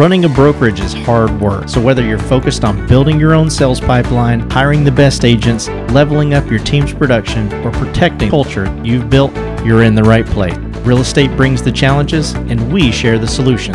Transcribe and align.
Running 0.00 0.24
a 0.24 0.30
brokerage 0.30 0.80
is 0.80 0.94
hard 0.94 1.42
work, 1.42 1.68
so 1.68 1.78
whether 1.78 2.02
you're 2.02 2.16
focused 2.18 2.64
on 2.64 2.86
building 2.86 3.20
your 3.20 3.34
own 3.34 3.50
sales 3.50 3.82
pipeline, 3.82 4.48
hiring 4.48 4.82
the 4.82 4.90
best 4.90 5.26
agents, 5.26 5.68
leveling 5.92 6.32
up 6.32 6.48
your 6.50 6.58
team's 6.58 6.94
production, 6.94 7.52
or 7.62 7.70
protecting 7.70 8.30
culture 8.30 8.74
you've 8.82 9.10
built, 9.10 9.30
you're 9.62 9.82
in 9.82 9.94
the 9.94 10.02
right 10.02 10.24
place. 10.24 10.56
Real 10.86 11.00
estate 11.00 11.30
brings 11.36 11.62
the 11.62 11.70
challenges, 11.70 12.32
and 12.32 12.72
we 12.72 12.90
share 12.90 13.18
the 13.18 13.28
solution. 13.28 13.74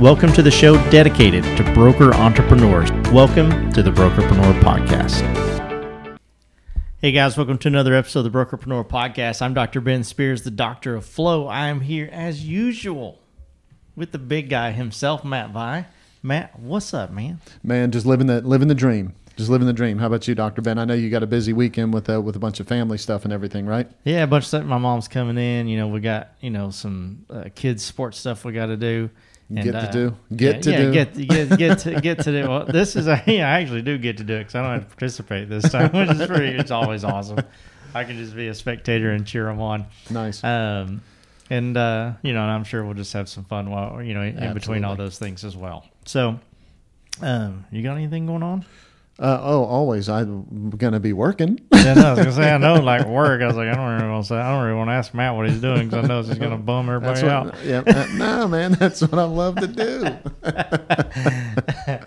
Welcome 0.00 0.32
to 0.32 0.42
the 0.42 0.50
show 0.50 0.74
dedicated 0.90 1.44
to 1.56 1.74
broker 1.74 2.12
entrepreneurs. 2.12 2.90
Welcome 3.12 3.70
to 3.70 3.84
the 3.84 3.92
Brokerpreneur 3.92 4.60
Podcast. 4.62 6.18
Hey 6.98 7.12
guys, 7.12 7.36
welcome 7.36 7.58
to 7.58 7.68
another 7.68 7.94
episode 7.94 8.26
of 8.26 8.32
the 8.32 8.36
Brokerpreneur 8.36 8.88
Podcast. 8.88 9.40
I'm 9.40 9.54
Dr. 9.54 9.80
Ben 9.80 10.02
Spears, 10.02 10.42
the 10.42 10.50
Doctor 10.50 10.96
of 10.96 11.04
Flow. 11.04 11.46
I 11.46 11.68
am 11.68 11.82
here 11.82 12.08
as 12.10 12.44
usual 12.44 13.21
with 13.96 14.12
the 14.12 14.18
big 14.18 14.48
guy 14.48 14.72
himself, 14.72 15.24
Matt 15.24 15.50
Vi. 15.50 15.86
Matt, 16.22 16.58
what's 16.58 16.94
up, 16.94 17.10
man? 17.10 17.40
Man, 17.62 17.90
just 17.90 18.06
living 18.06 18.26
the 18.26 18.40
living 18.40 18.68
the 18.68 18.74
dream. 18.74 19.14
Just 19.36 19.48
living 19.48 19.66
the 19.66 19.72
dream. 19.72 19.98
How 19.98 20.06
about 20.06 20.28
you, 20.28 20.34
Doctor 20.34 20.60
Ben? 20.60 20.78
I 20.78 20.84
know 20.84 20.94
you 20.94 21.08
got 21.08 21.22
a 21.22 21.26
busy 21.26 21.52
weekend 21.52 21.94
with 21.94 22.08
uh, 22.08 22.20
with 22.20 22.36
a 22.36 22.38
bunch 22.38 22.60
of 22.60 22.68
family 22.68 22.98
stuff 22.98 23.24
and 23.24 23.32
everything, 23.32 23.66
right? 23.66 23.88
Yeah, 24.04 24.22
a 24.22 24.26
bunch 24.26 24.44
of 24.44 24.48
stuff. 24.48 24.64
My 24.64 24.78
mom's 24.78 25.08
coming 25.08 25.38
in. 25.38 25.68
You 25.68 25.78
know, 25.78 25.88
we 25.88 26.00
got 26.00 26.34
you 26.40 26.50
know 26.50 26.70
some 26.70 27.24
uh, 27.30 27.44
kids 27.54 27.82
sports 27.82 28.18
stuff 28.18 28.44
we 28.44 28.52
got 28.52 28.66
to 28.66 28.76
do. 28.76 29.10
And, 29.48 29.64
get 29.64 29.72
to 29.72 29.78
uh, 29.78 29.90
do. 29.90 30.16
Get 30.34 30.54
yeah, 30.54 30.60
to 30.62 30.70
yeah, 30.70 30.78
do. 30.78 30.92
Get, 30.92 31.14
get, 31.14 31.58
get 31.58 31.78
to 31.80 32.00
get 32.00 32.18
to 32.20 32.42
do. 32.42 32.48
Well, 32.48 32.66
this 32.66 32.94
is 32.94 33.06
a, 33.06 33.22
yeah, 33.26 33.48
I 33.48 33.60
actually 33.60 33.82
do 33.82 33.98
get 33.98 34.18
to 34.18 34.24
do 34.24 34.34
it 34.36 34.40
because 34.40 34.54
I 34.54 34.62
don't 34.62 34.72
have 34.72 34.82
to 34.82 34.88
participate 34.88 35.48
this 35.48 35.70
time, 35.70 35.90
which 35.92 36.10
is 36.10 36.26
pretty. 36.26 36.56
It's 36.56 36.70
always 36.70 37.04
awesome. 37.04 37.38
I 37.94 38.04
can 38.04 38.16
just 38.16 38.34
be 38.34 38.48
a 38.48 38.54
spectator 38.54 39.10
and 39.10 39.26
cheer 39.26 39.44
them 39.44 39.60
on. 39.60 39.86
nice. 40.08 40.42
Um, 40.42 41.02
and 41.52 41.76
uh, 41.76 42.12
you 42.22 42.32
know, 42.32 42.40
and 42.40 42.50
I'm 42.50 42.64
sure 42.64 42.82
we'll 42.82 42.94
just 42.94 43.12
have 43.12 43.28
some 43.28 43.44
fun 43.44 43.70
while 43.70 44.02
you 44.02 44.14
know 44.14 44.22
in 44.22 44.54
between 44.54 44.84
all 44.84 44.96
those 44.96 45.18
things 45.18 45.44
as 45.44 45.54
well. 45.54 45.84
So, 46.06 46.40
um, 47.20 47.66
you 47.70 47.82
got 47.82 47.96
anything 47.96 48.24
going 48.26 48.42
on? 48.42 48.64
Uh, 49.18 49.38
oh, 49.42 49.64
always. 49.64 50.08
I'm 50.08 50.70
gonna 50.70 50.98
be 51.00 51.12
working. 51.12 51.60
Yeah, 51.82 51.94
no, 51.94 52.06
I 52.06 52.10
was 52.10 52.18
gonna 52.20 52.32
say 52.32 52.48
I 52.48 52.58
know 52.58 52.74
like 52.74 53.08
work. 53.08 53.42
I 53.42 53.46
was 53.48 53.56
like 53.56 53.66
I 53.66 53.74
don't 53.74 53.98
really 53.98 54.08
want 54.08 54.24
to 54.24 54.28
say 54.28 54.36
I 54.36 54.52
don't 54.52 54.64
really 54.64 54.76
want 54.78 54.88
to 54.90 54.92
ask 54.92 55.12
Matt 55.14 55.34
what 55.34 55.48
he's 55.48 55.60
doing 55.60 55.88
because 55.88 56.04
I 56.04 56.06
know 56.06 56.22
he's 56.22 56.38
gonna 56.38 56.56
bum 56.56 56.88
everybody 56.88 57.22
That's 57.22 57.56
out. 57.58 57.64
yeah. 57.64 57.82
uh, 57.84 58.06
no, 58.14 58.46
man. 58.46 58.74
That's 58.74 59.00
what 59.00 59.14
I 59.14 59.24
love 59.24 59.56
to 59.56 59.66
do. 59.66 60.06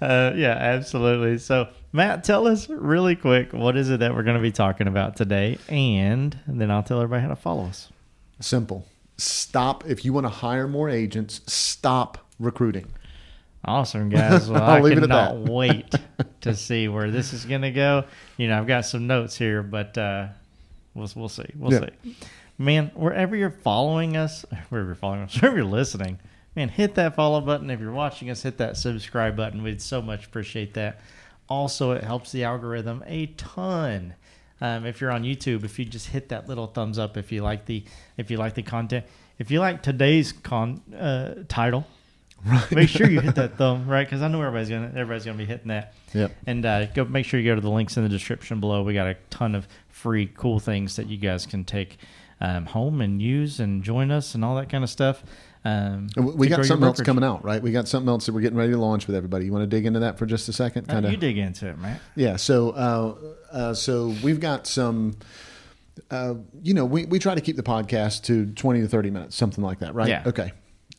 Uh, 0.00 0.32
yeah, 0.36 0.50
absolutely. 0.50 1.38
So, 1.38 1.68
Matt, 1.92 2.24
tell 2.24 2.46
us 2.46 2.68
really 2.68 3.16
quick 3.16 3.54
what 3.54 3.74
is 3.74 3.88
it 3.88 4.00
that 4.00 4.14
we're 4.14 4.24
going 4.24 4.36
to 4.36 4.42
be 4.42 4.52
talking 4.52 4.86
about 4.86 5.16
today, 5.16 5.56
and 5.68 6.38
then 6.46 6.70
I'll 6.70 6.82
tell 6.82 7.00
everybody 7.00 7.22
how 7.22 7.28
to 7.28 7.36
follow 7.36 7.64
us. 7.64 7.90
Simple. 8.40 8.86
Stop. 9.16 9.84
If 9.86 10.04
you 10.04 10.12
want 10.12 10.24
to 10.26 10.30
hire 10.30 10.66
more 10.68 10.88
agents, 10.90 11.40
stop 11.52 12.18
recruiting. 12.38 12.86
Awesome, 13.64 14.08
guys. 14.10 14.50
Well, 14.50 14.62
I'll 14.62 14.70
I 14.76 14.80
leave 14.80 14.98
it 14.98 15.04
at 15.04 15.08
cannot 15.10 15.44
that. 15.44 15.52
wait 15.52 15.94
to 16.42 16.54
see 16.54 16.88
where 16.88 17.10
this 17.10 17.32
is 17.32 17.44
going 17.44 17.62
to 17.62 17.70
go. 17.70 18.04
You 18.36 18.48
know, 18.48 18.58
I've 18.58 18.66
got 18.66 18.84
some 18.84 19.06
notes 19.06 19.36
here, 19.38 19.62
but 19.62 19.96
uh, 19.96 20.28
we'll 20.94 21.08
we'll 21.16 21.28
see. 21.28 21.46
We'll 21.56 21.72
Yeah. 21.72 21.86
see. 22.04 22.16
Man, 22.58 22.90
wherever 22.94 23.34
you're 23.34 23.50
following 23.50 24.16
us, 24.16 24.44
wherever 24.68 24.88
you're 24.88 24.94
following 24.94 25.22
us, 25.22 25.34
wherever 25.40 25.56
you're 25.56 25.64
listening, 25.66 26.18
man, 26.54 26.68
hit 26.68 26.94
that 26.96 27.14
follow 27.16 27.40
button. 27.40 27.70
If 27.70 27.80
you're 27.80 27.92
watching 27.92 28.30
us, 28.30 28.42
hit 28.42 28.58
that 28.58 28.76
subscribe 28.76 29.36
button. 29.36 29.62
We'd 29.62 29.80
so 29.82 30.02
much 30.02 30.26
appreciate 30.26 30.74
that. 30.74 31.00
Also, 31.48 31.92
it 31.92 32.04
helps 32.04 32.32
the 32.32 32.44
algorithm 32.44 33.02
a 33.06 33.26
ton. 33.26 34.14
Um, 34.60 34.86
if 34.86 35.00
you're 35.00 35.10
on 35.10 35.24
YouTube, 35.24 35.64
if 35.64 35.78
you 35.78 35.84
just 35.84 36.08
hit 36.08 36.28
that 36.28 36.48
little 36.48 36.66
thumbs 36.66 36.98
up, 36.98 37.16
if 37.16 37.32
you 37.32 37.42
like 37.42 37.66
the 37.66 37.84
if 38.16 38.30
you 38.30 38.36
like 38.36 38.54
the 38.54 38.62
content, 38.62 39.04
if 39.38 39.50
you 39.50 39.60
like 39.60 39.82
today's 39.82 40.32
con 40.32 40.80
uh, 40.96 41.44
title, 41.48 41.86
make 42.70 42.88
sure 42.88 43.08
you 43.08 43.20
hit 43.20 43.34
that 43.34 43.54
thumb 43.58 43.88
right 43.88 44.06
because 44.06 44.22
I 44.22 44.28
know 44.28 44.40
everybody's 44.40 44.68
gonna 44.68 44.88
everybody's 44.88 45.24
gonna 45.24 45.38
be 45.38 45.44
hitting 45.44 45.68
that. 45.68 45.94
Yep. 46.12 46.32
And 46.46 46.64
uh, 46.64 46.86
go 46.86 47.04
make 47.04 47.26
sure 47.26 47.40
you 47.40 47.50
go 47.50 47.54
to 47.54 47.60
the 47.60 47.70
links 47.70 47.96
in 47.96 48.02
the 48.02 48.08
description 48.08 48.60
below. 48.60 48.82
We 48.82 48.94
got 48.94 49.06
a 49.06 49.16
ton 49.30 49.54
of 49.54 49.66
free 49.88 50.30
cool 50.34 50.60
things 50.60 50.96
that 50.96 51.08
you 51.08 51.16
guys 51.16 51.46
can 51.46 51.64
take 51.64 51.98
um, 52.40 52.66
home 52.66 53.00
and 53.00 53.20
use 53.20 53.60
and 53.60 53.82
join 53.82 54.10
us 54.10 54.34
and 54.34 54.44
all 54.44 54.56
that 54.56 54.68
kind 54.68 54.84
of 54.84 54.90
stuff. 54.90 55.24
Um, 55.66 56.08
we- 56.16 56.22
We 56.22 56.48
to 56.48 56.54
grow 56.54 56.62
got 56.62 56.66
something 56.66 56.86
else 56.86 57.00
coming 57.00 57.24
out, 57.24 57.42
right? 57.44 57.62
We 57.62 57.72
got 57.72 57.88
something 57.88 58.08
else 58.08 58.26
that 58.26 58.32
we're 58.34 58.42
getting 58.42 58.58
ready 58.58 58.72
to 58.72 58.78
launch 58.78 59.06
with 59.06 59.16
everybody. 59.16 59.46
You 59.46 59.52
want 59.52 59.62
to 59.62 59.66
dig 59.66 59.86
into 59.86 60.00
that 60.00 60.18
for 60.18 60.26
just 60.26 60.48
a 60.48 60.52
second? 60.52 60.90
Uh, 60.90 60.94
Kind 60.94 61.06
you 61.06 61.14
of. 61.14 61.20
dig 61.20 61.38
into 61.38 61.68
it, 61.68 61.78
man. 61.78 61.98
Yeah. 62.16 62.36
So, 62.36 62.70
uh, 62.70 63.14
uh, 63.50 63.74
so 63.74 64.14
we've 64.22 64.40
got 64.40 64.66
some. 64.66 65.16
Uh, 66.10 66.34
you 66.62 66.74
know, 66.74 66.84
we, 66.84 67.06
we 67.06 67.18
try 67.18 67.34
to 67.34 67.40
keep 67.40 67.56
the 67.56 67.62
podcast 67.62 68.24
to 68.24 68.46
twenty 68.46 68.80
to 68.80 68.88
thirty 68.88 69.10
minutes, 69.10 69.36
something 69.36 69.62
like 69.62 69.78
that, 69.78 69.94
right? 69.94 70.08
Yeah. 70.08 70.24
Okay. 70.26 70.52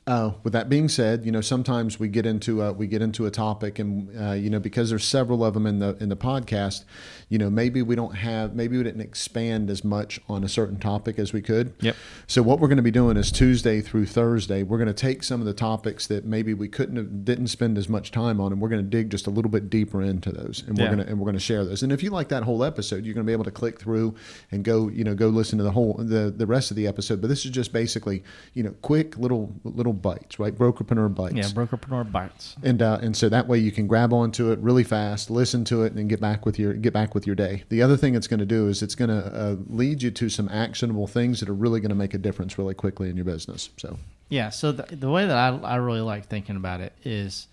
Uh, 0.07 0.33
with 0.43 0.53
that 0.53 0.69
being 0.69 0.87
said, 0.87 1.25
you 1.25 1.31
know 1.31 1.41
sometimes 1.41 1.99
we 1.99 2.07
get 2.07 2.27
into 2.27 2.61
a, 2.61 2.71
we 2.71 2.85
get 2.85 3.01
into 3.01 3.25
a 3.25 3.31
topic, 3.31 3.79
and 3.79 4.07
uh, 4.21 4.33
you 4.33 4.51
know 4.51 4.59
because 4.59 4.91
there's 4.91 5.03
several 5.03 5.43
of 5.43 5.55
them 5.55 5.65
in 5.65 5.79
the 5.79 5.97
in 5.99 6.09
the 6.09 6.15
podcast, 6.15 6.83
you 7.27 7.39
know 7.39 7.49
maybe 7.49 7.81
we 7.81 7.95
don't 7.95 8.13
have 8.13 8.53
maybe 8.53 8.77
we 8.77 8.83
didn't 8.83 9.01
expand 9.01 9.67
as 9.71 9.83
much 9.83 10.19
on 10.29 10.43
a 10.43 10.47
certain 10.47 10.77
topic 10.77 11.17
as 11.17 11.33
we 11.33 11.41
could. 11.41 11.73
Yep. 11.81 11.95
So 12.27 12.43
what 12.43 12.59
we're 12.59 12.67
going 12.67 12.77
to 12.77 12.83
be 12.83 12.91
doing 12.91 13.17
is 13.17 13.31
Tuesday 13.31 13.81
through 13.81 14.05
Thursday, 14.05 14.61
we're 14.61 14.77
going 14.77 14.87
to 14.87 14.93
take 14.93 15.23
some 15.23 15.39
of 15.39 15.47
the 15.47 15.55
topics 15.55 16.05
that 16.05 16.23
maybe 16.23 16.53
we 16.53 16.67
couldn't 16.67 16.97
have, 16.97 17.25
didn't 17.25 17.47
spend 17.47 17.75
as 17.75 17.89
much 17.89 18.11
time 18.11 18.39
on, 18.39 18.51
and 18.51 18.61
we're 18.61 18.69
going 18.69 18.83
to 18.83 18.87
dig 18.87 19.09
just 19.09 19.25
a 19.25 19.31
little 19.31 19.49
bit 19.49 19.71
deeper 19.71 20.03
into 20.03 20.31
those, 20.31 20.63
and 20.67 20.77
we're 20.77 20.83
Yeah. 20.83 20.91
going 20.93 21.03
to 21.03 21.09
and 21.09 21.19
we're 21.19 21.25
going 21.25 21.33
to 21.33 21.39
share 21.39 21.65
those. 21.65 21.81
And 21.81 21.91
if 21.91 22.03
you 22.03 22.11
like 22.11 22.27
that 22.29 22.43
whole 22.43 22.63
episode, 22.63 23.05
you're 23.05 23.15
going 23.15 23.25
to 23.25 23.27
be 23.29 23.33
able 23.33 23.43
to 23.45 23.49
click 23.49 23.79
through 23.79 24.13
and 24.51 24.63
go 24.63 24.87
you 24.87 25.03
know 25.03 25.15
go 25.15 25.29
listen 25.29 25.57
to 25.57 25.63
the 25.63 25.71
whole 25.71 25.95
the 25.97 26.31
the 26.37 26.45
rest 26.45 26.69
of 26.69 26.77
the 26.77 26.85
episode. 26.85 27.21
But 27.21 27.29
this 27.29 27.43
is 27.43 27.49
just 27.49 27.73
basically 27.73 28.23
you 28.53 28.61
know 28.61 28.75
quick 28.83 29.17
little 29.17 29.51
little 29.63 29.94
bites, 30.01 30.39
right? 30.39 30.55
Brokerpreneur 30.55 31.13
bites. 31.13 31.35
Yeah, 31.35 31.43
brokerpreneur 31.45 32.11
bites. 32.11 32.55
And 32.63 32.81
uh, 32.81 32.99
and 33.01 33.15
so 33.15 33.29
that 33.29 33.47
way 33.47 33.57
you 33.57 33.71
can 33.71 33.87
grab 33.87 34.13
onto 34.13 34.51
it 34.51 34.59
really 34.59 34.83
fast, 34.83 35.29
listen 35.29 35.63
to 35.65 35.83
it, 35.83 35.93
and 35.93 36.09
get 36.09 36.21
back 36.21 36.45
with 36.45 36.59
your 36.59 36.73
get 36.73 36.93
back 36.93 37.15
with 37.15 37.25
your 37.25 37.35
day. 37.35 37.63
The 37.69 37.81
other 37.81 37.97
thing 37.97 38.15
it's 38.15 38.27
going 38.27 38.39
to 38.39 38.45
do 38.45 38.67
is 38.67 38.81
it's 38.81 38.95
going 38.95 39.09
to 39.09 39.25
uh, 39.27 39.55
lead 39.67 40.01
you 40.01 40.11
to 40.11 40.29
some 40.29 40.49
actionable 40.49 41.07
things 41.07 41.39
that 41.39 41.49
are 41.49 41.53
really 41.53 41.79
going 41.79 41.89
to 41.89 41.95
make 41.95 42.13
a 42.13 42.17
difference 42.17 42.57
really 42.57 42.73
quickly 42.73 43.09
in 43.09 43.15
your 43.15 43.25
business. 43.25 43.69
So 43.77 43.97
Yeah. 44.29 44.49
So 44.49 44.71
the, 44.71 44.95
the 44.95 45.09
way 45.09 45.25
that 45.25 45.37
I, 45.37 45.57
I 45.57 45.75
really 45.77 46.01
like 46.01 46.27
thinking 46.27 46.55
about 46.55 46.81
it 46.81 46.93
is 47.03 47.47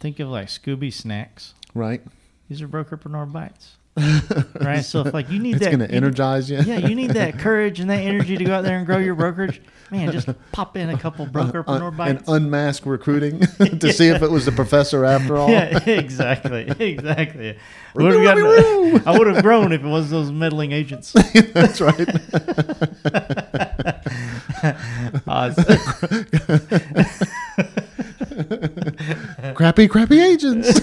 think 0.00 0.20
of 0.20 0.28
like 0.28 0.48
Scooby 0.48 0.92
snacks. 0.92 1.54
right, 1.74 2.02
These 2.48 2.60
are 2.62 2.68
brokerpreneur 2.68 3.30
bites. 3.32 3.76
right. 4.60 4.82
So 4.82 5.02
if 5.06 5.12
like 5.12 5.28
you 5.28 5.38
need 5.38 5.56
it's 5.56 5.64
that, 5.64 5.70
going 5.76 5.86
to 5.86 5.94
energize 5.94 6.50
you. 6.50 6.58
yeah, 6.60 6.78
you 6.78 6.94
need 6.94 7.10
that 7.10 7.38
courage 7.38 7.78
and 7.78 7.90
that 7.90 7.98
energy 8.00 8.38
to 8.38 8.44
go 8.44 8.54
out 8.54 8.64
there 8.64 8.78
and 8.78 8.86
grow 8.86 8.96
your 8.96 9.14
brokerage. 9.14 9.60
Man, 9.90 10.10
just 10.10 10.28
pop 10.52 10.78
in 10.78 10.88
a 10.88 10.96
couple 10.98 11.26
uh, 11.26 11.28
brokerpreneur 11.28 11.68
uh, 11.82 11.86
Un- 11.88 11.96
bites. 11.96 12.26
and 12.28 12.36
unmask 12.44 12.86
recruiting 12.86 13.40
to 13.80 13.92
see 13.92 14.08
if 14.08 14.22
it 14.22 14.30
was 14.30 14.46
the 14.46 14.52
professor 14.52 15.04
after 15.04 15.36
all. 15.36 15.50
yeah, 15.50 15.78
exactly, 15.84 16.62
exactly. 16.78 17.58
Would've 17.94 18.22
gotten- 18.22 19.06
I 19.06 19.18
would 19.18 19.26
have 19.26 19.42
grown 19.42 19.72
if 19.72 19.82
it 19.84 19.86
was 19.88 20.08
those 20.08 20.32
meddling 20.32 20.72
agents. 20.72 21.12
That's 21.52 21.82
right. 21.82 22.08
Crappy, 29.54 29.88
crappy 29.88 30.20
agents. 30.20 30.80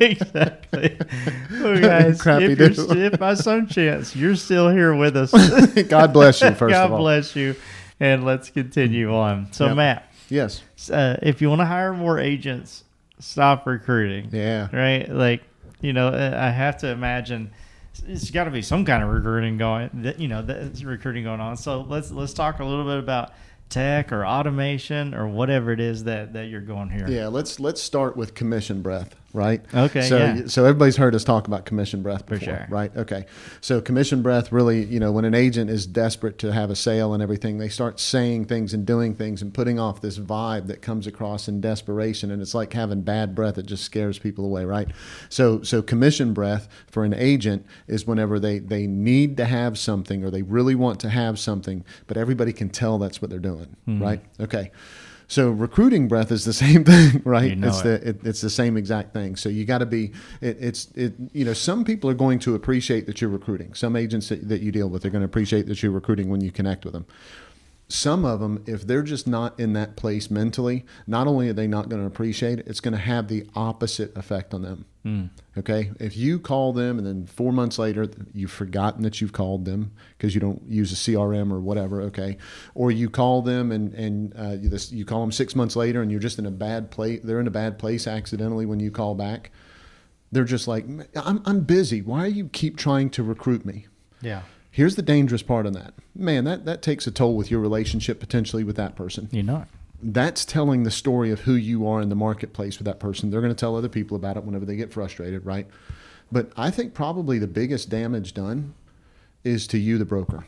exactly. 0.04 0.96
Well, 1.50 1.80
guys, 1.80 2.20
Crappy 2.22 2.52
if, 2.52 2.58
you're, 2.58 2.74
st- 2.74 2.98
if 2.98 3.18
by 3.18 3.34
some 3.34 3.66
chance 3.66 4.16
you're 4.16 4.36
still 4.36 4.70
here 4.70 4.94
with 4.94 5.16
us, 5.16 5.30
God 5.88 6.12
bless 6.12 6.40
you. 6.40 6.50
First 6.52 6.72
God 6.72 6.86
of 6.86 6.92
all, 6.92 6.98
God 6.98 7.02
bless 7.02 7.36
you, 7.36 7.54
and 7.98 8.24
let's 8.24 8.50
continue 8.50 9.14
on. 9.14 9.52
So, 9.52 9.66
Yep. 9.66 9.76
Matt, 9.76 10.12
yes, 10.28 10.62
uh, 10.90 11.18
if 11.22 11.42
you 11.42 11.48
want 11.50 11.60
to 11.60 11.66
hire 11.66 11.92
more 11.92 12.18
agents, 12.18 12.84
stop 13.18 13.66
recruiting. 13.66 14.30
yeah. 14.32 14.68
right? 14.72 15.08
Like, 15.08 15.42
you 15.80 15.92
know, 15.92 16.08
uh, 16.08 16.38
I 16.40 16.50
have 16.50 16.78
to 16.78 16.88
imagine 16.88 17.50
it's 18.06 18.30
got 18.30 18.44
to 18.44 18.50
be 18.50 18.62
some 18.62 18.84
kind 18.84 19.02
of 19.02 19.10
recruiting 19.10 19.58
going. 19.58 19.90
That 20.02 20.18
you 20.18 20.28
know, 20.28 20.42
that's 20.42 20.82
recruiting 20.82 21.24
going 21.24 21.40
on. 21.40 21.56
So 21.56 21.82
let's 21.82 22.10
let's 22.10 22.32
talk 22.32 22.60
a 22.60 22.64
little 22.64 22.84
bit 22.84 22.98
about 22.98 23.32
tech 23.68 24.12
or 24.12 24.26
automation 24.26 25.14
or 25.14 25.28
whatever 25.28 25.70
it 25.72 25.80
is 25.80 26.04
that 26.04 26.32
that 26.32 26.46
you're 26.46 26.60
going 26.60 26.90
here. 26.90 27.08
Yeah, 27.08 27.28
let's 27.28 27.60
let's 27.60 27.80
start 27.80 28.16
with 28.16 28.34
commission 28.34 28.82
breath, 28.82 29.14
right? 29.32 29.62
Okay, 29.74 30.02
So 30.02 30.18
yeah. 30.18 30.46
so 30.46 30.64
everybody's 30.64 30.96
heard 30.96 31.14
us 31.14 31.24
talk 31.24 31.46
about 31.46 31.64
commission 31.64 32.02
breath 32.02 32.22
For 32.26 32.38
before, 32.38 32.56
sure. 32.56 32.66
right? 32.68 32.94
Okay. 32.96 33.26
So 33.60 33.80
commission 33.80 34.22
breath 34.22 34.50
really, 34.52 34.84
you 34.84 34.98
know, 35.00 35.12
when 35.12 35.24
an 35.24 35.34
agent 35.34 35.70
is 35.70 35.86
desperate 35.86 36.38
to 36.38 36.52
have 36.52 36.70
a 36.70 36.76
sale 36.76 37.14
and 37.14 37.22
everything, 37.22 37.58
they 37.58 37.68
start 37.68 38.00
saying 38.00 38.46
things 38.46 38.74
and 38.74 38.84
doing 38.86 39.14
things 39.14 39.42
and 39.42 39.54
putting 39.54 39.78
off 39.78 40.00
this 40.00 40.18
vibe 40.18 40.66
that 40.66 40.82
comes 40.82 41.06
across 41.06 41.48
in 41.48 41.60
desperation 41.60 42.30
and 42.30 42.42
it's 42.42 42.54
like 42.54 42.72
having 42.72 43.02
bad 43.02 43.34
breath 43.34 43.54
that 43.54 43.66
just 43.66 43.84
scares 43.84 44.18
people 44.18 44.44
away, 44.44 44.64
right? 44.64 44.88
So 45.28 45.62
so 45.62 45.82
commission 45.82 46.32
breath 46.34 46.68
for 46.90 47.04
an 47.04 47.14
agent 47.14 47.64
is 47.86 48.06
whenever 48.06 48.38
they 48.40 48.58
they 48.58 48.86
need 48.86 49.36
to 49.36 49.44
have 49.44 49.78
something 49.78 50.24
or 50.24 50.30
they 50.30 50.42
really 50.42 50.74
want 50.74 51.00
to 51.00 51.08
have 51.08 51.38
something, 51.38 51.84
but 52.06 52.16
everybody 52.16 52.52
can 52.52 52.68
tell 52.68 52.98
that's 52.98 53.20
what 53.22 53.30
they're 53.30 53.38
doing, 53.38 53.76
Hmm. 53.84 54.02
right? 54.02 54.20
Okay. 54.40 54.70
So 55.30 55.50
recruiting 55.50 56.08
breath 56.08 56.32
is 56.32 56.44
the 56.44 56.52
same 56.64 56.82
thing, 56.82 57.22
right? 57.24 57.50
You 57.50 57.56
know 57.56 57.68
it's 57.68 57.80
it. 57.80 57.84
the 57.84 58.08
it, 58.08 58.20
it's 58.24 58.40
the 58.40 58.50
same 58.50 58.76
exact 58.76 59.12
thing. 59.12 59.36
So 59.36 59.48
you 59.48 59.64
got 59.64 59.78
to 59.78 59.86
be 59.86 60.12
it, 60.40 60.56
it's 60.60 60.88
it 60.96 61.14
you 61.32 61.44
know 61.44 61.52
some 61.52 61.84
people 61.84 62.10
are 62.10 62.14
going 62.14 62.40
to 62.40 62.56
appreciate 62.56 63.06
that 63.06 63.20
you're 63.20 63.30
recruiting. 63.30 63.72
Some 63.74 63.94
agents 63.94 64.28
that, 64.30 64.48
that 64.48 64.60
you 64.60 64.72
deal 64.72 64.90
with 64.90 65.04
are 65.04 65.10
going 65.10 65.22
to 65.22 65.26
appreciate 65.26 65.66
that 65.68 65.84
you're 65.84 65.92
recruiting 65.92 66.30
when 66.30 66.40
you 66.40 66.50
connect 66.50 66.84
with 66.84 66.94
them. 66.94 67.06
Some 67.92 68.24
of 68.24 68.38
them, 68.40 68.62
if 68.66 68.86
they're 68.86 69.02
just 69.02 69.26
not 69.26 69.58
in 69.58 69.72
that 69.72 69.96
place 69.96 70.30
mentally, 70.30 70.84
not 71.06 71.26
only 71.26 71.48
are 71.48 71.52
they 71.52 71.66
not 71.66 71.88
going 71.88 72.00
to 72.00 72.06
appreciate 72.06 72.60
it, 72.60 72.66
it's 72.68 72.80
going 72.80 72.92
to 72.92 73.00
have 73.00 73.28
the 73.28 73.46
opposite 73.54 74.16
effect 74.16 74.54
on 74.54 74.62
them. 74.62 74.84
Mm. 75.04 75.30
Okay. 75.58 75.90
If 75.98 76.16
you 76.16 76.38
call 76.38 76.72
them 76.72 76.98
and 76.98 77.06
then 77.06 77.26
four 77.26 77.52
months 77.52 77.78
later 77.78 78.08
you've 78.32 78.52
forgotten 78.52 79.02
that 79.02 79.20
you've 79.20 79.32
called 79.32 79.64
them 79.64 79.92
because 80.16 80.34
you 80.34 80.40
don't 80.40 80.62
use 80.68 80.92
a 80.92 80.94
CRM 80.94 81.50
or 81.50 81.58
whatever. 81.58 82.02
Okay. 82.02 82.36
Or 82.74 82.90
you 82.90 83.10
call 83.10 83.42
them 83.42 83.72
and, 83.72 83.92
and 83.94 84.32
uh, 84.38 84.56
you, 84.60 84.68
this, 84.68 84.92
you 84.92 85.04
call 85.04 85.20
them 85.22 85.32
six 85.32 85.56
months 85.56 85.74
later 85.74 86.00
and 86.00 86.10
you're 86.10 86.20
just 86.20 86.38
in 86.38 86.46
a 86.46 86.50
bad 86.50 86.90
place. 86.90 87.20
They're 87.24 87.40
in 87.40 87.46
a 87.46 87.52
bad 87.52 87.78
place 87.78 88.06
accidentally 88.06 88.66
when 88.66 88.78
you 88.78 88.90
call 88.90 89.14
back. 89.14 89.50
They're 90.30 90.44
just 90.44 90.68
like, 90.68 90.86
I'm, 91.16 91.42
I'm 91.44 91.60
busy. 91.62 92.02
Why 92.02 92.30
do 92.30 92.36
you 92.36 92.48
keep 92.48 92.76
trying 92.76 93.10
to 93.10 93.24
recruit 93.24 93.64
me? 93.64 93.86
Yeah. 94.20 94.42
Here's 94.70 94.96
the 94.96 95.02
dangerous 95.02 95.42
part 95.42 95.66
on 95.66 95.72
that. 95.72 95.94
Man, 96.14 96.44
that, 96.44 96.64
that 96.64 96.82
takes 96.82 97.06
a 97.06 97.10
toll 97.10 97.36
with 97.36 97.50
your 97.50 97.60
relationship 97.60 98.20
potentially 98.20 98.64
with 98.64 98.76
that 98.76 98.94
person. 98.94 99.28
You're 99.32 99.42
not. 99.42 99.68
That's 100.02 100.44
telling 100.44 100.84
the 100.84 100.90
story 100.90 101.30
of 101.30 101.40
who 101.40 101.54
you 101.54 101.86
are 101.86 102.00
in 102.00 102.08
the 102.08 102.14
marketplace 102.14 102.78
with 102.78 102.86
that 102.86 103.00
person. 103.00 103.30
They're 103.30 103.40
going 103.40 103.54
to 103.54 103.58
tell 103.58 103.76
other 103.76 103.88
people 103.88 104.16
about 104.16 104.36
it 104.36 104.44
whenever 104.44 104.64
they 104.64 104.76
get 104.76 104.92
frustrated, 104.92 105.44
right? 105.44 105.66
But 106.32 106.52
I 106.56 106.70
think 106.70 106.94
probably 106.94 107.38
the 107.38 107.46
biggest 107.46 107.90
damage 107.90 108.32
done 108.32 108.74
is 109.44 109.66
to 109.68 109.78
you, 109.78 109.98
the 109.98 110.04
broker. 110.04 110.46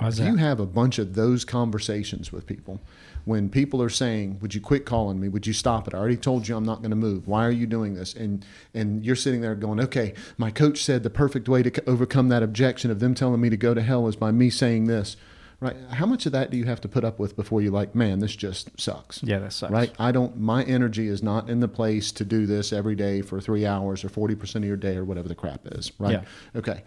That? 0.00 0.26
You 0.26 0.36
have 0.36 0.60
a 0.60 0.66
bunch 0.66 0.98
of 0.98 1.14
those 1.14 1.44
conversations 1.44 2.32
with 2.32 2.46
people 2.46 2.80
when 3.24 3.48
people 3.48 3.82
are 3.82 3.88
saying, 3.88 4.38
"Would 4.40 4.54
you 4.54 4.60
quit 4.60 4.84
calling 4.84 5.18
me? 5.18 5.28
Would 5.28 5.46
you 5.46 5.52
stop 5.52 5.88
it? 5.88 5.94
I 5.94 5.98
already 5.98 6.16
told 6.16 6.46
you 6.46 6.56
I'm 6.56 6.64
not 6.64 6.78
going 6.78 6.90
to 6.90 6.96
move. 6.96 7.26
Why 7.26 7.44
are 7.46 7.50
you 7.50 7.66
doing 7.66 7.94
this?" 7.94 8.14
And 8.14 8.44
and 8.74 9.04
you're 9.04 9.16
sitting 9.16 9.40
there 9.40 9.54
going, 9.54 9.80
"Okay, 9.80 10.14
my 10.38 10.50
coach 10.50 10.84
said 10.84 11.02
the 11.02 11.10
perfect 11.10 11.48
way 11.48 11.62
to 11.62 11.88
overcome 11.88 12.28
that 12.28 12.42
objection 12.42 12.90
of 12.90 13.00
them 13.00 13.14
telling 13.14 13.40
me 13.40 13.50
to 13.50 13.56
go 13.56 13.74
to 13.74 13.82
hell 13.82 14.06
is 14.06 14.16
by 14.16 14.30
me 14.30 14.50
saying 14.50 14.86
this." 14.86 15.16
Right? 15.58 15.76
How 15.92 16.04
much 16.04 16.26
of 16.26 16.32
that 16.32 16.50
do 16.50 16.58
you 16.58 16.66
have 16.66 16.82
to 16.82 16.88
put 16.88 17.02
up 17.02 17.18
with 17.18 17.34
before 17.34 17.62
you're 17.62 17.72
like, 17.72 17.94
"Man, 17.94 18.18
this 18.18 18.36
just 18.36 18.78
sucks." 18.78 19.22
Yeah, 19.22 19.38
that 19.38 19.54
sucks. 19.54 19.72
Right? 19.72 19.90
I 19.98 20.12
don't. 20.12 20.38
My 20.38 20.62
energy 20.64 21.08
is 21.08 21.22
not 21.22 21.48
in 21.48 21.60
the 21.60 21.68
place 21.68 22.12
to 22.12 22.24
do 22.26 22.44
this 22.44 22.74
every 22.74 22.94
day 22.94 23.22
for 23.22 23.40
three 23.40 23.64
hours 23.64 24.04
or 24.04 24.10
forty 24.10 24.34
percent 24.34 24.64
of 24.64 24.68
your 24.68 24.76
day 24.76 24.96
or 24.96 25.04
whatever 25.04 25.28
the 25.28 25.34
crap 25.34 25.66
is. 25.72 25.92
Right? 25.98 26.12
Yeah. 26.12 26.24
Okay. 26.54 26.82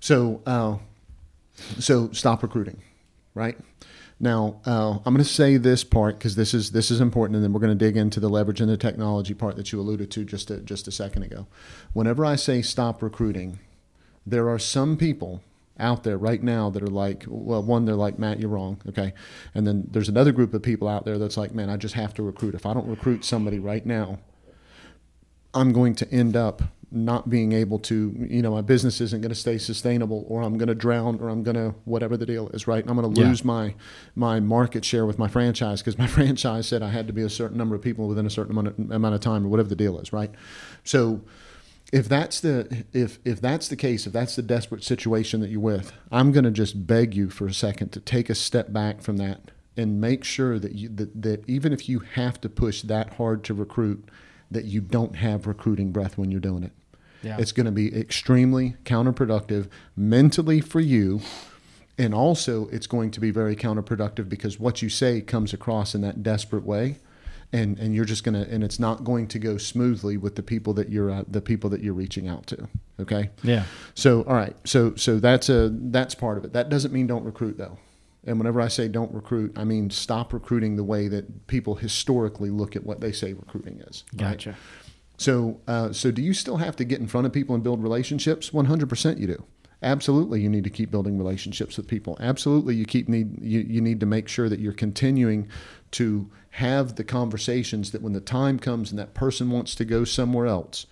So, 0.00 0.42
uh, 0.46 0.78
so 1.78 2.10
stop 2.12 2.42
recruiting. 2.42 2.82
Right? 3.34 3.56
Now, 4.20 4.60
uh, 4.66 4.98
I'm 5.04 5.14
going 5.14 5.18
to 5.18 5.24
say 5.24 5.58
this 5.58 5.84
part 5.84 6.18
because 6.18 6.34
this 6.34 6.52
is 6.52 6.72
this 6.72 6.90
is 6.90 7.00
important, 7.00 7.36
and 7.36 7.44
then 7.44 7.52
we're 7.52 7.60
going 7.60 7.76
to 7.76 7.84
dig 7.84 7.96
into 7.96 8.18
the 8.18 8.28
leverage 8.28 8.60
and 8.60 8.68
the 8.68 8.76
technology 8.76 9.32
part 9.32 9.56
that 9.56 9.70
you 9.70 9.80
alluded 9.80 10.10
to 10.12 10.24
just 10.24 10.50
a, 10.50 10.58
just 10.58 10.88
a 10.88 10.90
second 10.90 11.22
ago. 11.22 11.46
Whenever 11.92 12.24
I 12.24 12.34
say 12.34 12.60
stop 12.60 13.00
recruiting, 13.00 13.60
there 14.26 14.48
are 14.48 14.58
some 14.58 14.96
people 14.96 15.42
out 15.78 16.02
there 16.02 16.18
right 16.18 16.42
now 16.42 16.68
that 16.70 16.82
are 16.82 16.88
like, 16.88 17.24
well, 17.28 17.62
one, 17.62 17.84
they're 17.84 17.94
like, 17.94 18.18
Matt, 18.18 18.40
you're 18.40 18.50
wrong, 18.50 18.80
okay, 18.88 19.14
and 19.54 19.64
then 19.64 19.86
there's 19.88 20.08
another 20.08 20.32
group 20.32 20.52
of 20.52 20.62
people 20.62 20.88
out 20.88 21.04
there 21.04 21.18
that's 21.18 21.36
like, 21.36 21.54
man, 21.54 21.70
I 21.70 21.76
just 21.76 21.94
have 21.94 22.12
to 22.14 22.24
recruit. 22.24 22.56
If 22.56 22.66
I 22.66 22.74
don't 22.74 22.88
recruit 22.88 23.24
somebody 23.24 23.60
right 23.60 23.86
now, 23.86 24.18
I'm 25.54 25.72
going 25.72 25.94
to 25.94 26.10
end 26.10 26.34
up 26.34 26.62
not 26.90 27.28
being 27.28 27.52
able 27.52 27.78
to, 27.78 28.14
you 28.30 28.40
know, 28.40 28.52
my 28.52 28.62
business 28.62 29.00
isn't 29.00 29.20
going 29.20 29.28
to 29.28 29.34
stay 29.34 29.58
sustainable, 29.58 30.24
or 30.28 30.42
I'm 30.42 30.56
going 30.56 30.68
to 30.68 30.74
drown, 30.74 31.20
or 31.20 31.28
I'm 31.28 31.42
going 31.42 31.56
to 31.56 31.74
whatever 31.84 32.16
the 32.16 32.24
deal 32.24 32.48
is, 32.48 32.66
right? 32.66 32.82
And 32.82 32.90
I'm 32.90 32.96
going 32.98 33.12
to 33.12 33.20
lose 33.20 33.40
yeah. 33.40 33.46
my 33.46 33.74
my 34.14 34.40
market 34.40 34.84
share 34.84 35.04
with 35.04 35.18
my 35.18 35.28
franchise 35.28 35.80
because 35.80 35.98
my 35.98 36.06
franchise 36.18 36.66
said 36.66 36.82
I 36.82 36.88
had 36.88 37.06
to 37.06 37.12
be 37.12 37.22
a 37.22 37.30
certain 37.30 37.58
number 37.58 37.74
of 37.74 37.82
people 37.82 38.08
within 38.08 38.26
a 38.26 38.30
certain 38.30 38.52
amount 38.52 38.78
of, 38.78 38.90
amount 38.90 39.14
of 39.14 39.20
time, 39.20 39.44
or 39.44 39.48
whatever 39.48 39.68
the 39.68 39.76
deal 39.76 39.98
is, 39.98 40.12
right? 40.12 40.30
So, 40.82 41.20
if 41.92 42.08
that's 42.08 42.40
the 42.40 42.84
if 42.92 43.18
if 43.24 43.40
that's 43.40 43.68
the 43.68 43.76
case, 43.76 44.06
if 44.06 44.12
that's 44.12 44.36
the 44.36 44.42
desperate 44.42 44.82
situation 44.82 45.40
that 45.40 45.50
you're 45.50 45.60
with, 45.60 45.92
I'm 46.10 46.32
going 46.32 46.44
to 46.44 46.50
just 46.50 46.86
beg 46.86 47.14
you 47.14 47.28
for 47.28 47.46
a 47.46 47.52
second 47.52 47.90
to 47.92 48.00
take 48.00 48.30
a 48.30 48.34
step 48.34 48.72
back 48.72 49.02
from 49.02 49.18
that 49.18 49.50
and 49.76 50.00
make 50.00 50.24
sure 50.24 50.58
that 50.58 50.72
you 50.72 50.88
that, 50.88 51.22
that 51.22 51.44
even 51.46 51.72
if 51.72 51.88
you 51.88 52.00
have 52.00 52.40
to 52.40 52.48
push 52.48 52.80
that 52.82 53.14
hard 53.14 53.44
to 53.44 53.54
recruit 53.54 54.08
that 54.50 54.64
you 54.64 54.80
don't 54.80 55.16
have 55.16 55.46
recruiting 55.46 55.92
breath 55.92 56.16
when 56.18 56.30
you're 56.30 56.40
doing 56.40 56.62
it. 56.62 56.72
Yeah. 57.22 57.36
It's 57.38 57.52
going 57.52 57.66
to 57.66 57.72
be 57.72 57.94
extremely 57.94 58.76
counterproductive 58.84 59.68
mentally 59.96 60.60
for 60.60 60.80
you. 60.80 61.20
And 61.96 62.14
also, 62.14 62.68
it's 62.68 62.86
going 62.86 63.10
to 63.12 63.20
be 63.20 63.30
very 63.30 63.56
counterproductive 63.56 64.28
because 64.28 64.60
what 64.60 64.82
you 64.82 64.88
say 64.88 65.20
comes 65.20 65.52
across 65.52 65.94
in 65.94 66.00
that 66.02 66.22
desperate 66.22 66.64
way. 66.64 66.96
And, 67.50 67.78
and 67.78 67.94
you're 67.94 68.04
just 68.04 68.24
gonna 68.24 68.46
and 68.50 68.62
it's 68.62 68.78
not 68.78 69.04
going 69.04 69.26
to 69.28 69.38
go 69.38 69.56
smoothly 69.56 70.18
with 70.18 70.36
the 70.36 70.42
people 70.42 70.74
that 70.74 70.90
you're 70.90 71.10
uh, 71.10 71.24
the 71.26 71.40
people 71.40 71.70
that 71.70 71.82
you're 71.82 71.94
reaching 71.94 72.28
out 72.28 72.46
to 72.48 72.68
okay 73.00 73.30
yeah 73.42 73.64
so 73.94 74.20
all 74.24 74.34
right 74.34 74.54
so 74.64 74.94
so 74.96 75.18
that's 75.18 75.48
a 75.48 75.70
that's 75.72 76.14
part 76.14 76.36
of 76.36 76.44
it 76.44 76.52
that 76.52 76.68
doesn't 76.68 76.92
mean 76.92 77.06
don't 77.06 77.24
recruit 77.24 77.56
though 77.56 77.78
and 78.28 78.38
whenever 78.38 78.60
I 78.60 78.68
say 78.68 78.86
don't 78.88 79.12
recruit, 79.12 79.56
I 79.56 79.64
mean 79.64 79.90
stop 79.90 80.32
recruiting 80.32 80.76
the 80.76 80.84
way 80.84 81.08
that 81.08 81.46
people 81.46 81.74
historically 81.74 82.50
look 82.50 82.76
at 82.76 82.84
what 82.84 83.00
they 83.00 83.12
say 83.12 83.32
recruiting 83.32 83.80
is. 83.80 84.04
Gotcha. 84.16 84.50
Right? 84.50 84.58
So, 85.16 85.60
uh, 85.66 85.92
so 85.92 86.12
do 86.12 86.22
you 86.22 86.32
still 86.32 86.58
have 86.58 86.76
to 86.76 86.84
get 86.84 87.00
in 87.00 87.08
front 87.08 87.26
of 87.26 87.32
people 87.32 87.54
and 87.54 87.64
build 87.64 87.82
relationships? 87.82 88.52
One 88.52 88.66
hundred 88.66 88.88
percent, 88.88 89.18
you 89.18 89.26
do. 89.26 89.44
Absolutely, 89.82 90.40
you 90.40 90.48
need 90.48 90.64
to 90.64 90.70
keep 90.70 90.90
building 90.90 91.18
relationships 91.18 91.76
with 91.76 91.86
people. 91.86 92.16
Absolutely, 92.20 92.74
you 92.74 92.84
keep 92.84 93.08
need 93.08 93.40
you, 93.42 93.60
you 93.60 93.80
need 93.80 94.00
to 94.00 94.06
make 94.06 94.28
sure 94.28 94.48
that 94.48 94.60
you're 94.60 94.72
continuing 94.72 95.48
to 95.92 96.30
have 96.50 96.96
the 96.96 97.04
conversations 97.04 97.92
that 97.92 98.02
when 98.02 98.12
the 98.12 98.20
time 98.20 98.58
comes 98.58 98.90
and 98.90 98.98
that 98.98 99.14
person 99.14 99.50
wants 99.50 99.74
to 99.76 99.84
go 99.84 100.04
somewhere 100.04 100.46
else, 100.46 100.86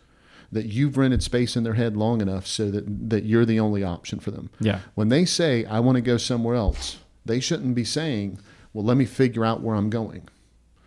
that 0.52 0.66
you've 0.66 0.96
rented 0.96 1.22
space 1.22 1.56
in 1.56 1.64
their 1.64 1.74
head 1.74 1.96
long 1.96 2.20
enough 2.20 2.46
so 2.46 2.70
that 2.70 3.10
that 3.10 3.24
you're 3.24 3.44
the 3.44 3.58
only 3.58 3.82
option 3.82 4.20
for 4.20 4.30
them. 4.30 4.50
Yeah. 4.60 4.80
When 4.94 5.08
they 5.08 5.24
say 5.24 5.64
I 5.64 5.80
want 5.80 5.96
to 5.96 6.02
go 6.02 6.16
somewhere 6.16 6.54
else, 6.54 6.98
they 7.26 7.40
shouldn't 7.40 7.74
be 7.74 7.84
saying, 7.84 8.38
well, 8.72 8.84
let 8.84 8.96
me 8.96 9.04
figure 9.04 9.44
out 9.44 9.62
where 9.62 9.74
I'm 9.74 9.90
going. 9.90 10.28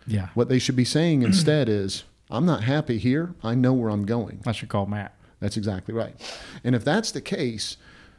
Yeah. 0.06 0.28
What 0.34 0.48
they 0.48 0.58
should 0.58 0.76
be 0.76 0.84
saying 0.84 1.22
instead 1.22 1.68
is, 1.68 2.04
I'm 2.30 2.46
not 2.46 2.64
happy 2.64 2.98
here. 2.98 3.34
I 3.42 3.54
know 3.54 3.72
where 3.72 3.90
I'm 3.90 4.06
going. 4.06 4.40
I 4.46 4.52
should 4.52 4.68
call 4.68 4.86
Matt. 4.86 5.14
That's 5.40 5.56
exactly 5.56 5.94
right. 5.94 6.14
And 6.62 6.74
if 6.74 6.84
that's 6.84 7.10
the 7.10 7.20
case, 7.20 7.76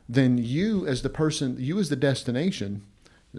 then 0.10 0.38
you, 0.38 0.86
as 0.88 1.02
the 1.02 1.10
person, 1.10 1.56
you 1.60 1.80
as 1.80 1.90
the 1.90 1.96
destination, 1.96 2.84